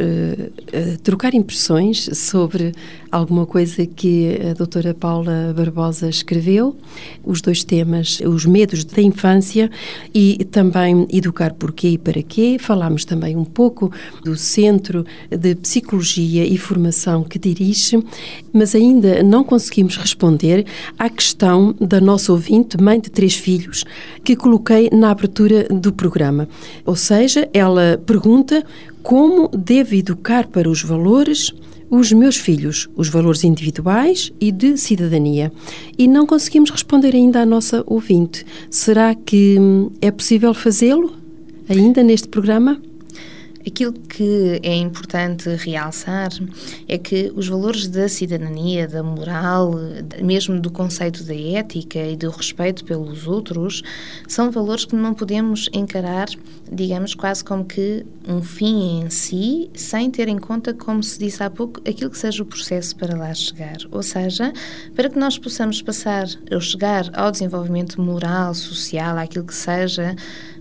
a 0.95 0.99
trocar 1.03 1.35
impressões 1.35 2.09
sobre 2.15 2.73
alguma 3.11 3.47
coisa 3.47 3.87
que 3.87 4.39
a 4.51 4.55
doutora 4.55 4.95
Paula 4.95 5.55
Barbosa 5.57 6.09
escreveu, 6.09 6.77
os 7.25 7.41
dois 7.41 7.65
temas, 7.65 8.21
os 8.21 8.45
medos 8.45 8.85
da 8.85 9.03
infância 9.03 9.71
e 10.15 10.45
também 10.51 11.07
educar 11.13 11.55
porquê 11.55 11.91
e 11.91 11.99
para 11.99 12.23
quê. 12.23 12.57
Falámos 12.59 13.05
também 13.05 13.37
um 13.37 13.45
pouco 13.45 13.91
do 14.25 14.37
Centro 14.37 15.05
de 15.31 15.55
Psicologia 15.55 16.45
e 16.45 16.57
Formação 16.59 17.25
que 17.25 17.39
dirige, 17.39 18.03
mas 18.53 18.75
ainda 18.75 19.23
não 19.23 19.45
conseguimos 19.45 19.97
responder 19.97 20.67
à 20.99 21.09
questão 21.09 21.75
da 21.81 22.01
nossa 22.01 22.33
ouvinte, 22.33 22.81
mãe 22.81 23.01
de 23.01 23.11
três 23.11 23.35
filhos, 23.35 23.85
que 24.25 24.37
coloquei 24.37 24.91
na 24.93 25.11
abertura 25.11 25.65
do 25.65 25.93
programa. 25.93 26.49
Ou 26.85 26.97
seja, 26.97 27.49
ela 27.53 28.01
pergunta 28.07 28.65
como 29.03 29.49
devo 29.49 29.95
educar 29.95 30.47
para 30.47 30.69
os 30.69 30.83
valores 30.83 31.53
os 31.91 32.13
meus 32.13 32.37
filhos, 32.37 32.89
os 32.95 33.09
valores 33.09 33.45
individuais 33.45 34.33
e 34.41 34.53
de 34.53 34.77
cidadania. 34.77 35.53
E 35.97 36.07
não 36.07 36.27
conseguimos 36.27 36.71
responder 36.71 37.15
ainda 37.15 37.41
à 37.41 37.47
nossa 37.47 37.83
ouvinte. 37.87 38.45
Será 38.71 39.15
que 39.15 39.57
hum, 39.59 39.91
é 40.01 40.11
possível 40.11 40.53
fazê-lo 40.53 41.15
ainda 41.69 42.03
neste 42.03 42.29
programa? 42.29 42.81
Aquilo 43.67 43.93
que 43.93 44.61
é 44.63 44.75
importante 44.77 45.49
realçar 45.57 46.31
é 46.87 46.97
que 46.97 47.33
os 47.35 47.49
valores 47.49 47.89
da 47.89 48.09
cidadania, 48.09 48.87
da 48.87 49.03
moral, 49.03 49.73
mesmo 50.23 50.61
do 50.61 50.71
conceito 50.71 51.25
da 51.25 51.35
ética 51.35 51.99
e 51.99 52.17
do 52.17 52.31
respeito 52.31 52.85
pelos 52.85 53.27
outros, 53.27 53.83
são 54.27 54.51
valores 54.51 54.85
que 54.85 54.95
não 54.95 55.13
podemos 55.13 55.69
encarar, 55.73 56.29
digamos, 56.71 57.15
quase 57.15 57.45
como 57.45 57.65
que 57.65 58.07
um 58.27 58.43
fim 58.43 59.03
em 59.03 59.11
si, 59.11 59.71
sem 59.75 60.11
ter 60.11 60.29
em 60.29 60.39
conta, 60.39 60.73
como 60.73 61.03
se 61.03 61.19
disse 61.19 61.43
há 61.43 61.51
pouco, 61.51 61.81
aquilo 61.89 62.11
que 62.11 62.19
seja 62.19 62.43
o 62.43 62.47
processo 62.47 62.95
para 62.97 63.17
lá 63.17 63.33
chegar. 63.35 63.79
Ou 63.91 64.03
seja, 64.03 64.53
para 64.95 65.11
que 65.11 65.19
nós 65.19 65.39
possamos 65.39 65.83
passar 65.83 66.27
ou 66.51 66.61
chegar 66.61 67.11
ao 67.13 67.31
desenvolvimento 67.31 68.01
moral, 68.01 68.55
social, 68.55 69.19
aquilo 69.19 69.45
que 69.45 69.55
seja 69.55 70.15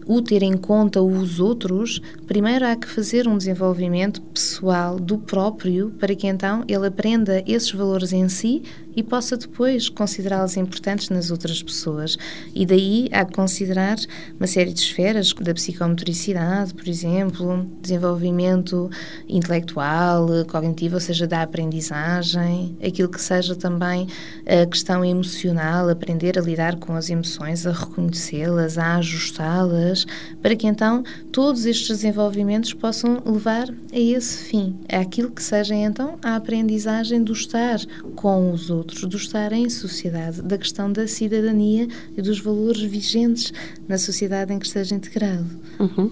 o 0.07 0.21
ter 0.21 0.41
em 0.41 0.55
conta 0.55 1.01
os 1.01 1.39
outros, 1.39 2.01
primeiro 2.25 2.65
há 2.65 2.75
que 2.75 2.87
fazer 2.87 3.27
um 3.27 3.37
desenvolvimento 3.37 4.21
pessoal 4.21 4.97
do 4.99 5.17
próprio 5.17 5.91
para 5.99 6.15
que 6.15 6.27
então 6.27 6.63
ele 6.67 6.87
aprenda 6.87 7.43
esses 7.45 7.71
valores 7.71 8.13
em 8.13 8.29
si 8.29 8.63
e 8.97 9.03
possa 9.03 9.37
depois 9.37 9.89
considerá-los 9.89 10.57
importantes 10.57 11.09
nas 11.09 11.29
outras 11.29 11.61
pessoas. 11.61 12.17
E 12.55 12.65
daí 12.65 13.07
há 13.11 13.23
que 13.23 13.33
considerar 13.35 13.95
uma 14.39 14.47
série 14.47 14.73
de 14.73 14.79
esferas 14.79 15.31
da 15.33 15.53
psicomotricidade, 15.53 16.73
por 16.73 16.87
exemplo, 16.87 17.67
desenvolvimento 17.79 18.89
intelectual, 19.29 20.27
cognitivo, 20.47 20.95
ou 20.95 20.99
seja, 20.99 21.27
da 21.27 21.43
aprendizagem, 21.43 22.75
aquilo 22.83 23.09
que 23.09 23.21
seja 23.21 23.55
também 23.55 24.07
a 24.47 24.65
questão 24.65 25.05
emocional, 25.05 25.87
aprender 25.89 26.39
a 26.39 26.41
lidar 26.41 26.77
com 26.77 26.95
as 26.95 27.11
emoções, 27.11 27.67
a 27.67 27.71
reconhecê-las, 27.71 28.79
a 28.79 28.95
ajustá-las, 28.95 30.07
para 30.41 30.55
que 30.55 30.65
então 30.65 31.03
todos 31.31 31.67
estes 31.67 31.89
desenvolvimentos 31.89 32.73
possam 32.73 33.21
levar 33.23 33.69
a 33.69 33.99
esse 33.99 34.45
fim, 34.45 34.75
àquilo 34.91 35.29
que 35.29 35.43
seja 35.43 35.75
então 35.75 36.17
a 36.23 36.35
aprendizagem 36.35 37.23
do 37.23 37.33
estar 37.33 37.79
com 38.15 38.51
os 38.51 38.71
outros 38.71 38.86
outros, 38.87 39.01
do 39.01 39.17
estar 39.17 39.51
em 39.51 39.69
sociedade, 39.69 40.41
da 40.41 40.57
questão 40.57 40.91
da 40.91 41.05
cidadania 41.07 41.87
e 42.17 42.21
dos 42.21 42.39
valores 42.39 42.81
vigentes 42.81 43.51
na 43.87 43.97
sociedade 43.97 44.53
em 44.53 44.59
que 44.59 44.65
esteja 44.65 44.95
integrado. 44.95 45.45
Uhum. 45.77 46.11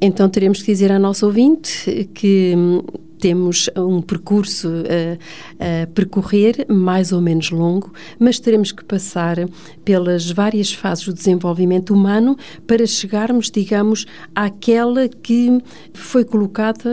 Então 0.00 0.28
teremos 0.28 0.62
que 0.62 0.72
dizer 0.72 0.92
à 0.92 0.98
nossa 0.98 1.26
ouvinte 1.26 2.08
que 2.14 2.54
hum, 2.56 2.82
temos 3.18 3.68
um 3.76 4.00
percurso 4.00 4.68
a, 4.68 5.82
a, 5.82 5.86
percorrer, 5.88 6.64
mais 6.68 7.12
ou 7.12 7.20
menos 7.20 7.50
longo, 7.50 7.92
mas 8.18 8.40
teremos 8.40 8.72
que 8.72 8.82
passar 8.82 9.36
pelas 9.84 10.30
várias 10.30 10.72
fases 10.72 11.04
do 11.04 11.12
desenvolvimento 11.12 11.92
humano 11.92 12.38
para 12.66 12.86
chegarmos, 12.86 13.50
digamos, 13.50 14.06
àquela 14.34 15.06
que 15.06 15.60
foi 15.92 16.24
colocada, 16.24 16.88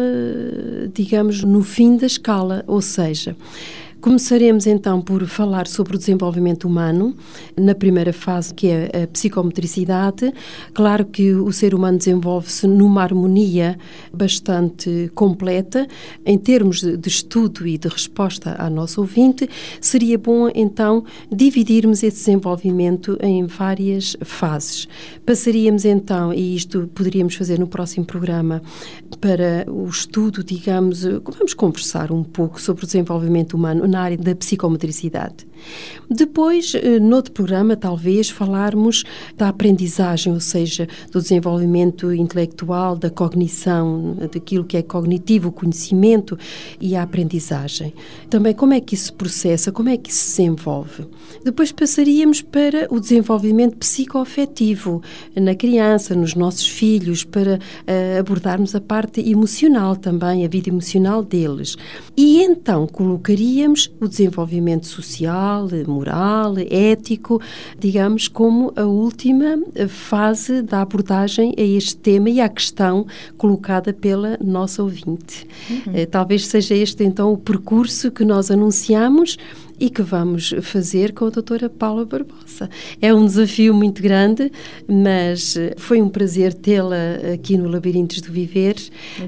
digamos, 0.93 1.43
no 1.43 1.63
fim 1.63 1.95
da 1.95 2.07
escala, 2.07 2.65
ou 2.67 2.81
seja, 2.81 3.37
Começaremos 3.99 4.67
então 4.67 5.01
por 5.01 5.25
falar 5.25 5.65
sobre 5.65 5.95
o 5.95 5.97
desenvolvimento 5.97 6.65
humano, 6.65 7.15
na 7.59 7.73
primeira 7.73 8.13
fase, 8.13 8.53
que 8.53 8.67
é 8.67 9.03
a 9.03 9.07
psicomotricidade. 9.07 10.31
Claro 10.71 11.05
que 11.05 11.33
o 11.33 11.51
ser 11.51 11.73
humano 11.73 11.97
desenvolve-se 11.97 12.67
numa 12.67 13.01
harmonia 13.01 13.77
bastante 14.13 15.11
completa. 15.15 15.87
Em 16.23 16.37
termos 16.37 16.81
de 16.81 17.09
estudo 17.09 17.65
e 17.65 17.75
de 17.75 17.87
resposta 17.87 18.55
à 18.59 18.69
nossa 18.69 19.01
ouvinte, 19.01 19.49
seria 19.81 20.17
bom 20.17 20.47
então 20.53 21.03
dividirmos 21.31 22.03
esse 22.03 22.17
desenvolvimento 22.17 23.17
em 23.19 23.47
várias 23.47 24.15
fases. 24.21 24.87
Passaríamos 25.25 25.85
então, 25.85 26.31
e 26.31 26.55
isto 26.55 26.87
poderíamos 26.93 27.33
fazer 27.33 27.57
no 27.57 27.67
próximo 27.67 28.05
programa, 28.05 28.61
para 29.19 29.65
o 29.67 29.87
estudo, 29.87 30.43
digamos, 30.43 31.03
vamos 31.03 31.55
conversar 31.55 32.11
um 32.11 32.23
pouco 32.23 32.61
sobre 32.61 32.83
o 32.83 32.85
desenvolvimento 32.85 33.55
humano 33.55 33.86
na 33.87 34.01
área 34.01 34.17
da 34.17 34.35
psicomotricidade. 34.35 35.47
Depois, 36.09 36.73
eh, 36.75 36.99
noutro 36.99 37.31
programa, 37.31 37.75
talvez 37.75 38.29
falarmos 38.29 39.03
da 39.35 39.49
aprendizagem, 39.49 40.31
ou 40.31 40.39
seja, 40.39 40.87
do 41.11 41.21
desenvolvimento 41.21 42.13
intelectual, 42.13 42.95
da 42.95 43.09
cognição, 43.09 44.15
daquilo 44.31 44.63
que 44.63 44.77
é 44.77 44.81
cognitivo, 44.81 45.49
o 45.49 45.51
conhecimento 45.51 46.37
e 46.79 46.95
a 46.95 47.03
aprendizagem. 47.03 47.93
Também 48.29 48.53
como 48.53 48.73
é 48.73 48.79
que 48.79 48.95
isso 48.95 49.05
se 49.05 49.13
processa, 49.13 49.71
como 49.71 49.89
é 49.89 49.97
que 49.97 50.09
isso 50.09 50.19
se 50.19 50.37
desenvolve. 50.37 51.05
Depois 51.43 51.71
passaríamos 51.71 52.41
para 52.41 52.87
o 52.89 52.99
desenvolvimento 52.99 53.77
psicoafetivo 53.77 55.01
na 55.35 55.55
criança, 55.55 56.15
nos 56.15 56.35
nossos 56.35 56.67
filhos, 56.67 57.23
para 57.23 57.55
uh, 57.55 58.19
abordarmos 58.19 58.75
a 58.75 58.81
parte 58.81 59.21
emocional 59.29 59.95
também, 59.95 60.45
a 60.45 60.47
vida 60.47 60.69
emocional 60.69 61.23
deles. 61.23 61.75
E 62.15 62.41
então 62.41 62.87
colocaríamos 62.87 63.76
o 63.99 64.07
desenvolvimento 64.07 64.87
social, 64.87 65.67
moral, 65.87 66.55
ético, 66.69 67.39
digamos, 67.77 68.27
como 68.27 68.73
a 68.75 68.83
última 68.83 69.59
fase 69.87 70.61
da 70.61 70.81
abordagem 70.81 71.53
a 71.57 71.61
este 71.61 71.95
tema 71.97 72.29
e 72.29 72.41
à 72.41 72.49
questão 72.49 73.05
colocada 73.37 73.93
pela 73.93 74.37
nossa 74.43 74.81
ouvinte. 74.81 75.47
Uhum. 75.69 76.03
Uh, 76.03 76.07
talvez 76.09 76.47
seja 76.47 76.73
este 76.75 77.03
então 77.03 77.31
o 77.31 77.37
percurso 77.37 78.11
que 78.11 78.25
nós 78.25 78.49
anunciamos 78.49 79.37
e 79.79 79.89
que 79.89 80.01
vamos 80.01 80.53
fazer 80.61 81.13
com 81.13 81.25
a 81.25 81.29
doutora 81.29 81.69
Paula 81.69 82.05
Barbosa. 82.05 82.69
É 83.01 83.13
um 83.13 83.25
desafio 83.25 83.73
muito 83.73 84.01
grande, 84.01 84.51
mas 84.87 85.55
eh, 85.55 85.75
foi 85.77 86.01
um 86.01 86.09
prazer 86.09 86.53
tê-la 86.53 86.95
aqui 87.33 87.57
no 87.57 87.69
Labirintos 87.69 88.21
do 88.21 88.31
Viver. 88.31 88.75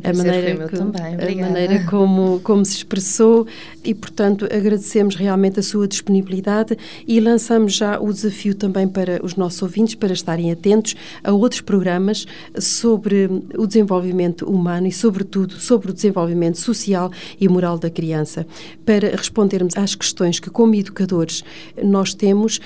A 0.03 0.13
maneira, 0.13 0.67
que, 0.67 1.41
a 1.41 1.45
maneira 1.45 1.85
como, 1.85 2.39
como 2.39 2.65
se 2.65 2.77
expressou 2.77 3.45
e, 3.83 3.93
portanto, 3.93 4.45
agradecemos 4.45 5.15
realmente 5.15 5.59
a 5.59 5.63
sua 5.63 5.87
disponibilidade 5.87 6.77
e 7.07 7.19
lançamos 7.19 7.73
já 7.73 7.99
o 7.99 8.11
desafio 8.11 8.55
também 8.55 8.87
para 8.87 9.23
os 9.23 9.35
nossos 9.35 9.61
ouvintes 9.61 9.95
para 9.95 10.13
estarem 10.13 10.51
atentos 10.51 10.95
a 11.23 11.31
outros 11.31 11.61
programas 11.61 12.25
sobre 12.59 13.29
o 13.57 13.67
desenvolvimento 13.67 14.49
humano 14.49 14.87
e, 14.87 14.91
sobretudo, 14.91 15.59
sobre 15.59 15.91
o 15.91 15.93
desenvolvimento 15.93 16.57
social 16.57 17.11
e 17.39 17.47
moral 17.47 17.77
da 17.77 17.89
criança, 17.89 18.47
para 18.85 19.15
respondermos 19.15 19.77
às 19.77 19.95
questões 19.95 20.38
que, 20.39 20.49
como 20.49 20.75
educadores, 20.75 21.43
nós 21.83 22.13
temos 22.13 22.59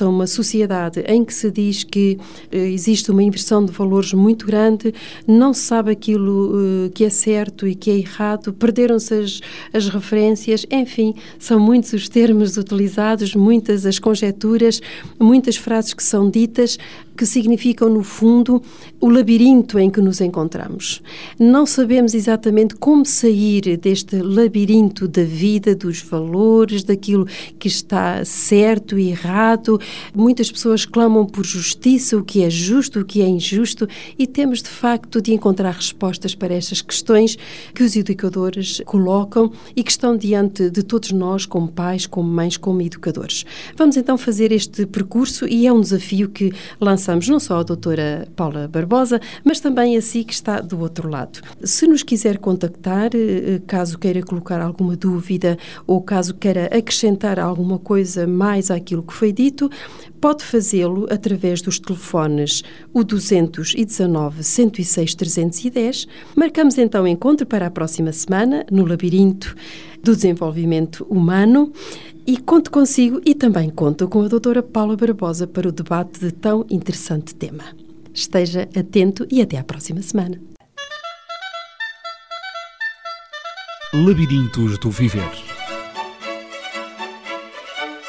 a 0.00 0.08
uma 0.08 0.26
sociedade 0.26 1.00
em 1.06 1.24
que 1.24 1.32
se 1.32 1.50
diz 1.50 1.84
que 1.84 2.18
eh, 2.50 2.68
existe 2.70 3.10
uma 3.10 3.22
inversão 3.22 3.64
de 3.64 3.72
valores 3.72 4.12
muito 4.12 4.46
grande, 4.46 4.92
não 5.26 5.52
se 5.52 5.60
sabe 5.60 5.90
aquilo 5.90 6.52
eh, 6.86 6.90
que 6.90 7.04
é 7.04 7.10
certo 7.10 7.66
e 7.66 7.74
que 7.74 7.90
é 7.90 7.96
errado, 7.98 8.52
perderam-se 8.52 9.14
as, 9.14 9.40
as 9.72 9.88
referências, 9.88 10.66
enfim, 10.70 11.14
são 11.38 11.58
muitos 11.58 11.92
os 11.92 12.08
termos 12.08 12.56
utilizados, 12.56 13.34
muitas 13.34 13.86
as 13.86 13.98
conjecturas, 13.98 14.80
muitas 15.18 15.56
frases 15.56 15.94
que 15.94 16.02
são 16.02 16.30
ditas, 16.30 16.78
que 17.18 17.26
significam, 17.26 17.88
no 17.88 18.04
fundo, 18.04 18.62
o 19.00 19.08
labirinto 19.08 19.76
em 19.76 19.90
que 19.90 20.00
nos 20.00 20.20
encontramos. 20.20 21.02
Não 21.36 21.66
sabemos 21.66 22.14
exatamente 22.14 22.76
como 22.76 23.04
sair 23.04 23.76
deste 23.76 24.22
labirinto 24.22 25.08
da 25.08 25.24
vida, 25.24 25.74
dos 25.74 26.00
valores, 26.00 26.84
daquilo 26.84 27.26
que 27.58 27.66
está 27.66 28.24
certo 28.24 28.96
e 28.96 29.10
errado. 29.10 29.80
Muitas 30.14 30.52
pessoas 30.52 30.86
clamam 30.86 31.26
por 31.26 31.44
justiça, 31.44 32.16
o 32.16 32.22
que 32.22 32.44
é 32.44 32.48
justo, 32.48 33.00
o 33.00 33.04
que 33.04 33.20
é 33.20 33.26
injusto, 33.26 33.88
e 34.16 34.24
temos 34.24 34.62
de 34.62 34.68
facto 34.68 35.20
de 35.20 35.34
encontrar 35.34 35.72
respostas 35.72 36.36
para 36.36 36.54
estas 36.54 36.80
questões 36.80 37.36
que 37.74 37.82
os 37.82 37.96
educadores 37.96 38.80
colocam 38.86 39.50
e 39.74 39.82
que 39.82 39.90
estão 39.90 40.16
diante 40.16 40.70
de 40.70 40.84
todos 40.84 41.10
nós, 41.10 41.44
como 41.44 41.66
pais, 41.66 42.06
como 42.06 42.28
mães, 42.28 42.56
como 42.56 42.80
educadores. 42.80 43.44
Vamos 43.76 43.96
então 43.96 44.16
fazer 44.16 44.52
este 44.52 44.86
percurso 44.86 45.48
e 45.48 45.66
é 45.66 45.72
um 45.72 45.80
desafio 45.80 46.28
que 46.28 46.52
lança 46.80 47.07
lançamos 47.08 47.28
não 47.28 47.40
só 47.40 47.60
a 47.60 47.62
doutora 47.62 48.28
Paula 48.36 48.68
Barbosa, 48.68 49.18
mas 49.42 49.60
também 49.60 49.96
a 49.96 50.02
si 50.02 50.24
que 50.24 50.34
está 50.34 50.60
do 50.60 50.78
outro 50.80 51.08
lado. 51.08 51.40
Se 51.62 51.86
nos 51.86 52.02
quiser 52.02 52.36
contactar, 52.36 53.10
eh, 53.14 53.62
caso 53.66 53.98
queira 53.98 54.22
colocar 54.22 54.60
alguma 54.60 54.94
dúvida 54.94 55.56
ou 55.86 56.02
caso 56.02 56.34
queira 56.34 56.66
acrescentar 56.66 57.38
alguma 57.38 57.78
coisa 57.78 58.26
mais 58.26 58.70
àquilo 58.70 59.02
que 59.02 59.14
foi 59.14 59.32
dito, 59.32 59.70
pode 60.20 60.44
fazê-lo 60.44 61.06
através 61.10 61.62
dos 61.62 61.78
telefones 61.78 62.62
o 62.92 63.02
219 63.02 64.44
106 64.44 65.14
310. 65.14 66.06
Marcamos 66.36 66.76
então 66.76 67.06
encontro 67.06 67.46
para 67.46 67.66
a 67.66 67.70
próxima 67.70 68.12
semana 68.12 68.66
no 68.70 68.84
Labirinto 68.84 69.56
do 70.08 70.16
Desenvolvimento 70.16 71.04
Humano 71.10 71.70
e 72.26 72.38
conto 72.38 72.70
consigo 72.70 73.20
e 73.26 73.34
também 73.34 73.68
conto 73.68 74.08
com 74.08 74.22
a 74.22 74.28
doutora 74.28 74.62
Paula 74.62 74.96
Barbosa 74.96 75.46
para 75.46 75.68
o 75.68 75.72
debate 75.72 76.18
de 76.18 76.32
tão 76.32 76.64
interessante 76.70 77.34
tema. 77.34 77.64
Esteja 78.14 78.62
atento 78.74 79.26
e 79.30 79.42
até 79.42 79.58
à 79.58 79.64
próxima 79.64 80.00
semana. 80.00 80.40
Labirintos 83.92 84.78
do 84.78 84.90
Viver 84.90 85.30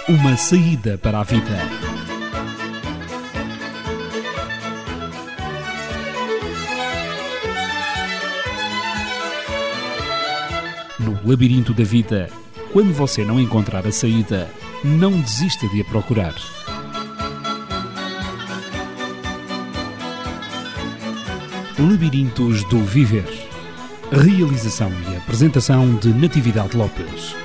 Uma 0.07 0.37
saída 0.37 0.97
para 0.97 1.19
a 1.19 1.23
vida. 1.23 2.08
Labirinto 11.29 11.75
da 11.75 11.83
vida, 11.83 12.27
quando 12.73 12.91
você 12.91 13.23
não 13.23 13.39
encontrar 13.39 13.85
a 13.85 13.91
saída, 13.91 14.49
não 14.83 15.21
desista 15.21 15.67
de 15.67 15.81
a 15.81 15.85
procurar. 15.85 16.33
Labirintos 21.77 22.63
do 22.63 22.79
Viver. 22.79 23.27
Realização 24.11 24.91
e 25.11 25.17
apresentação 25.17 25.97
de 25.97 26.11
Natividade 26.11 26.75
Lopes. 26.75 27.35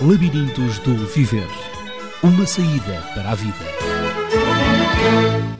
Labirintos 0.00 0.78
do 0.78 0.94
Viver. 1.08 1.48
Uma 2.22 2.46
saída 2.46 3.02
para 3.12 3.32
a 3.32 3.34
vida. 3.34 5.51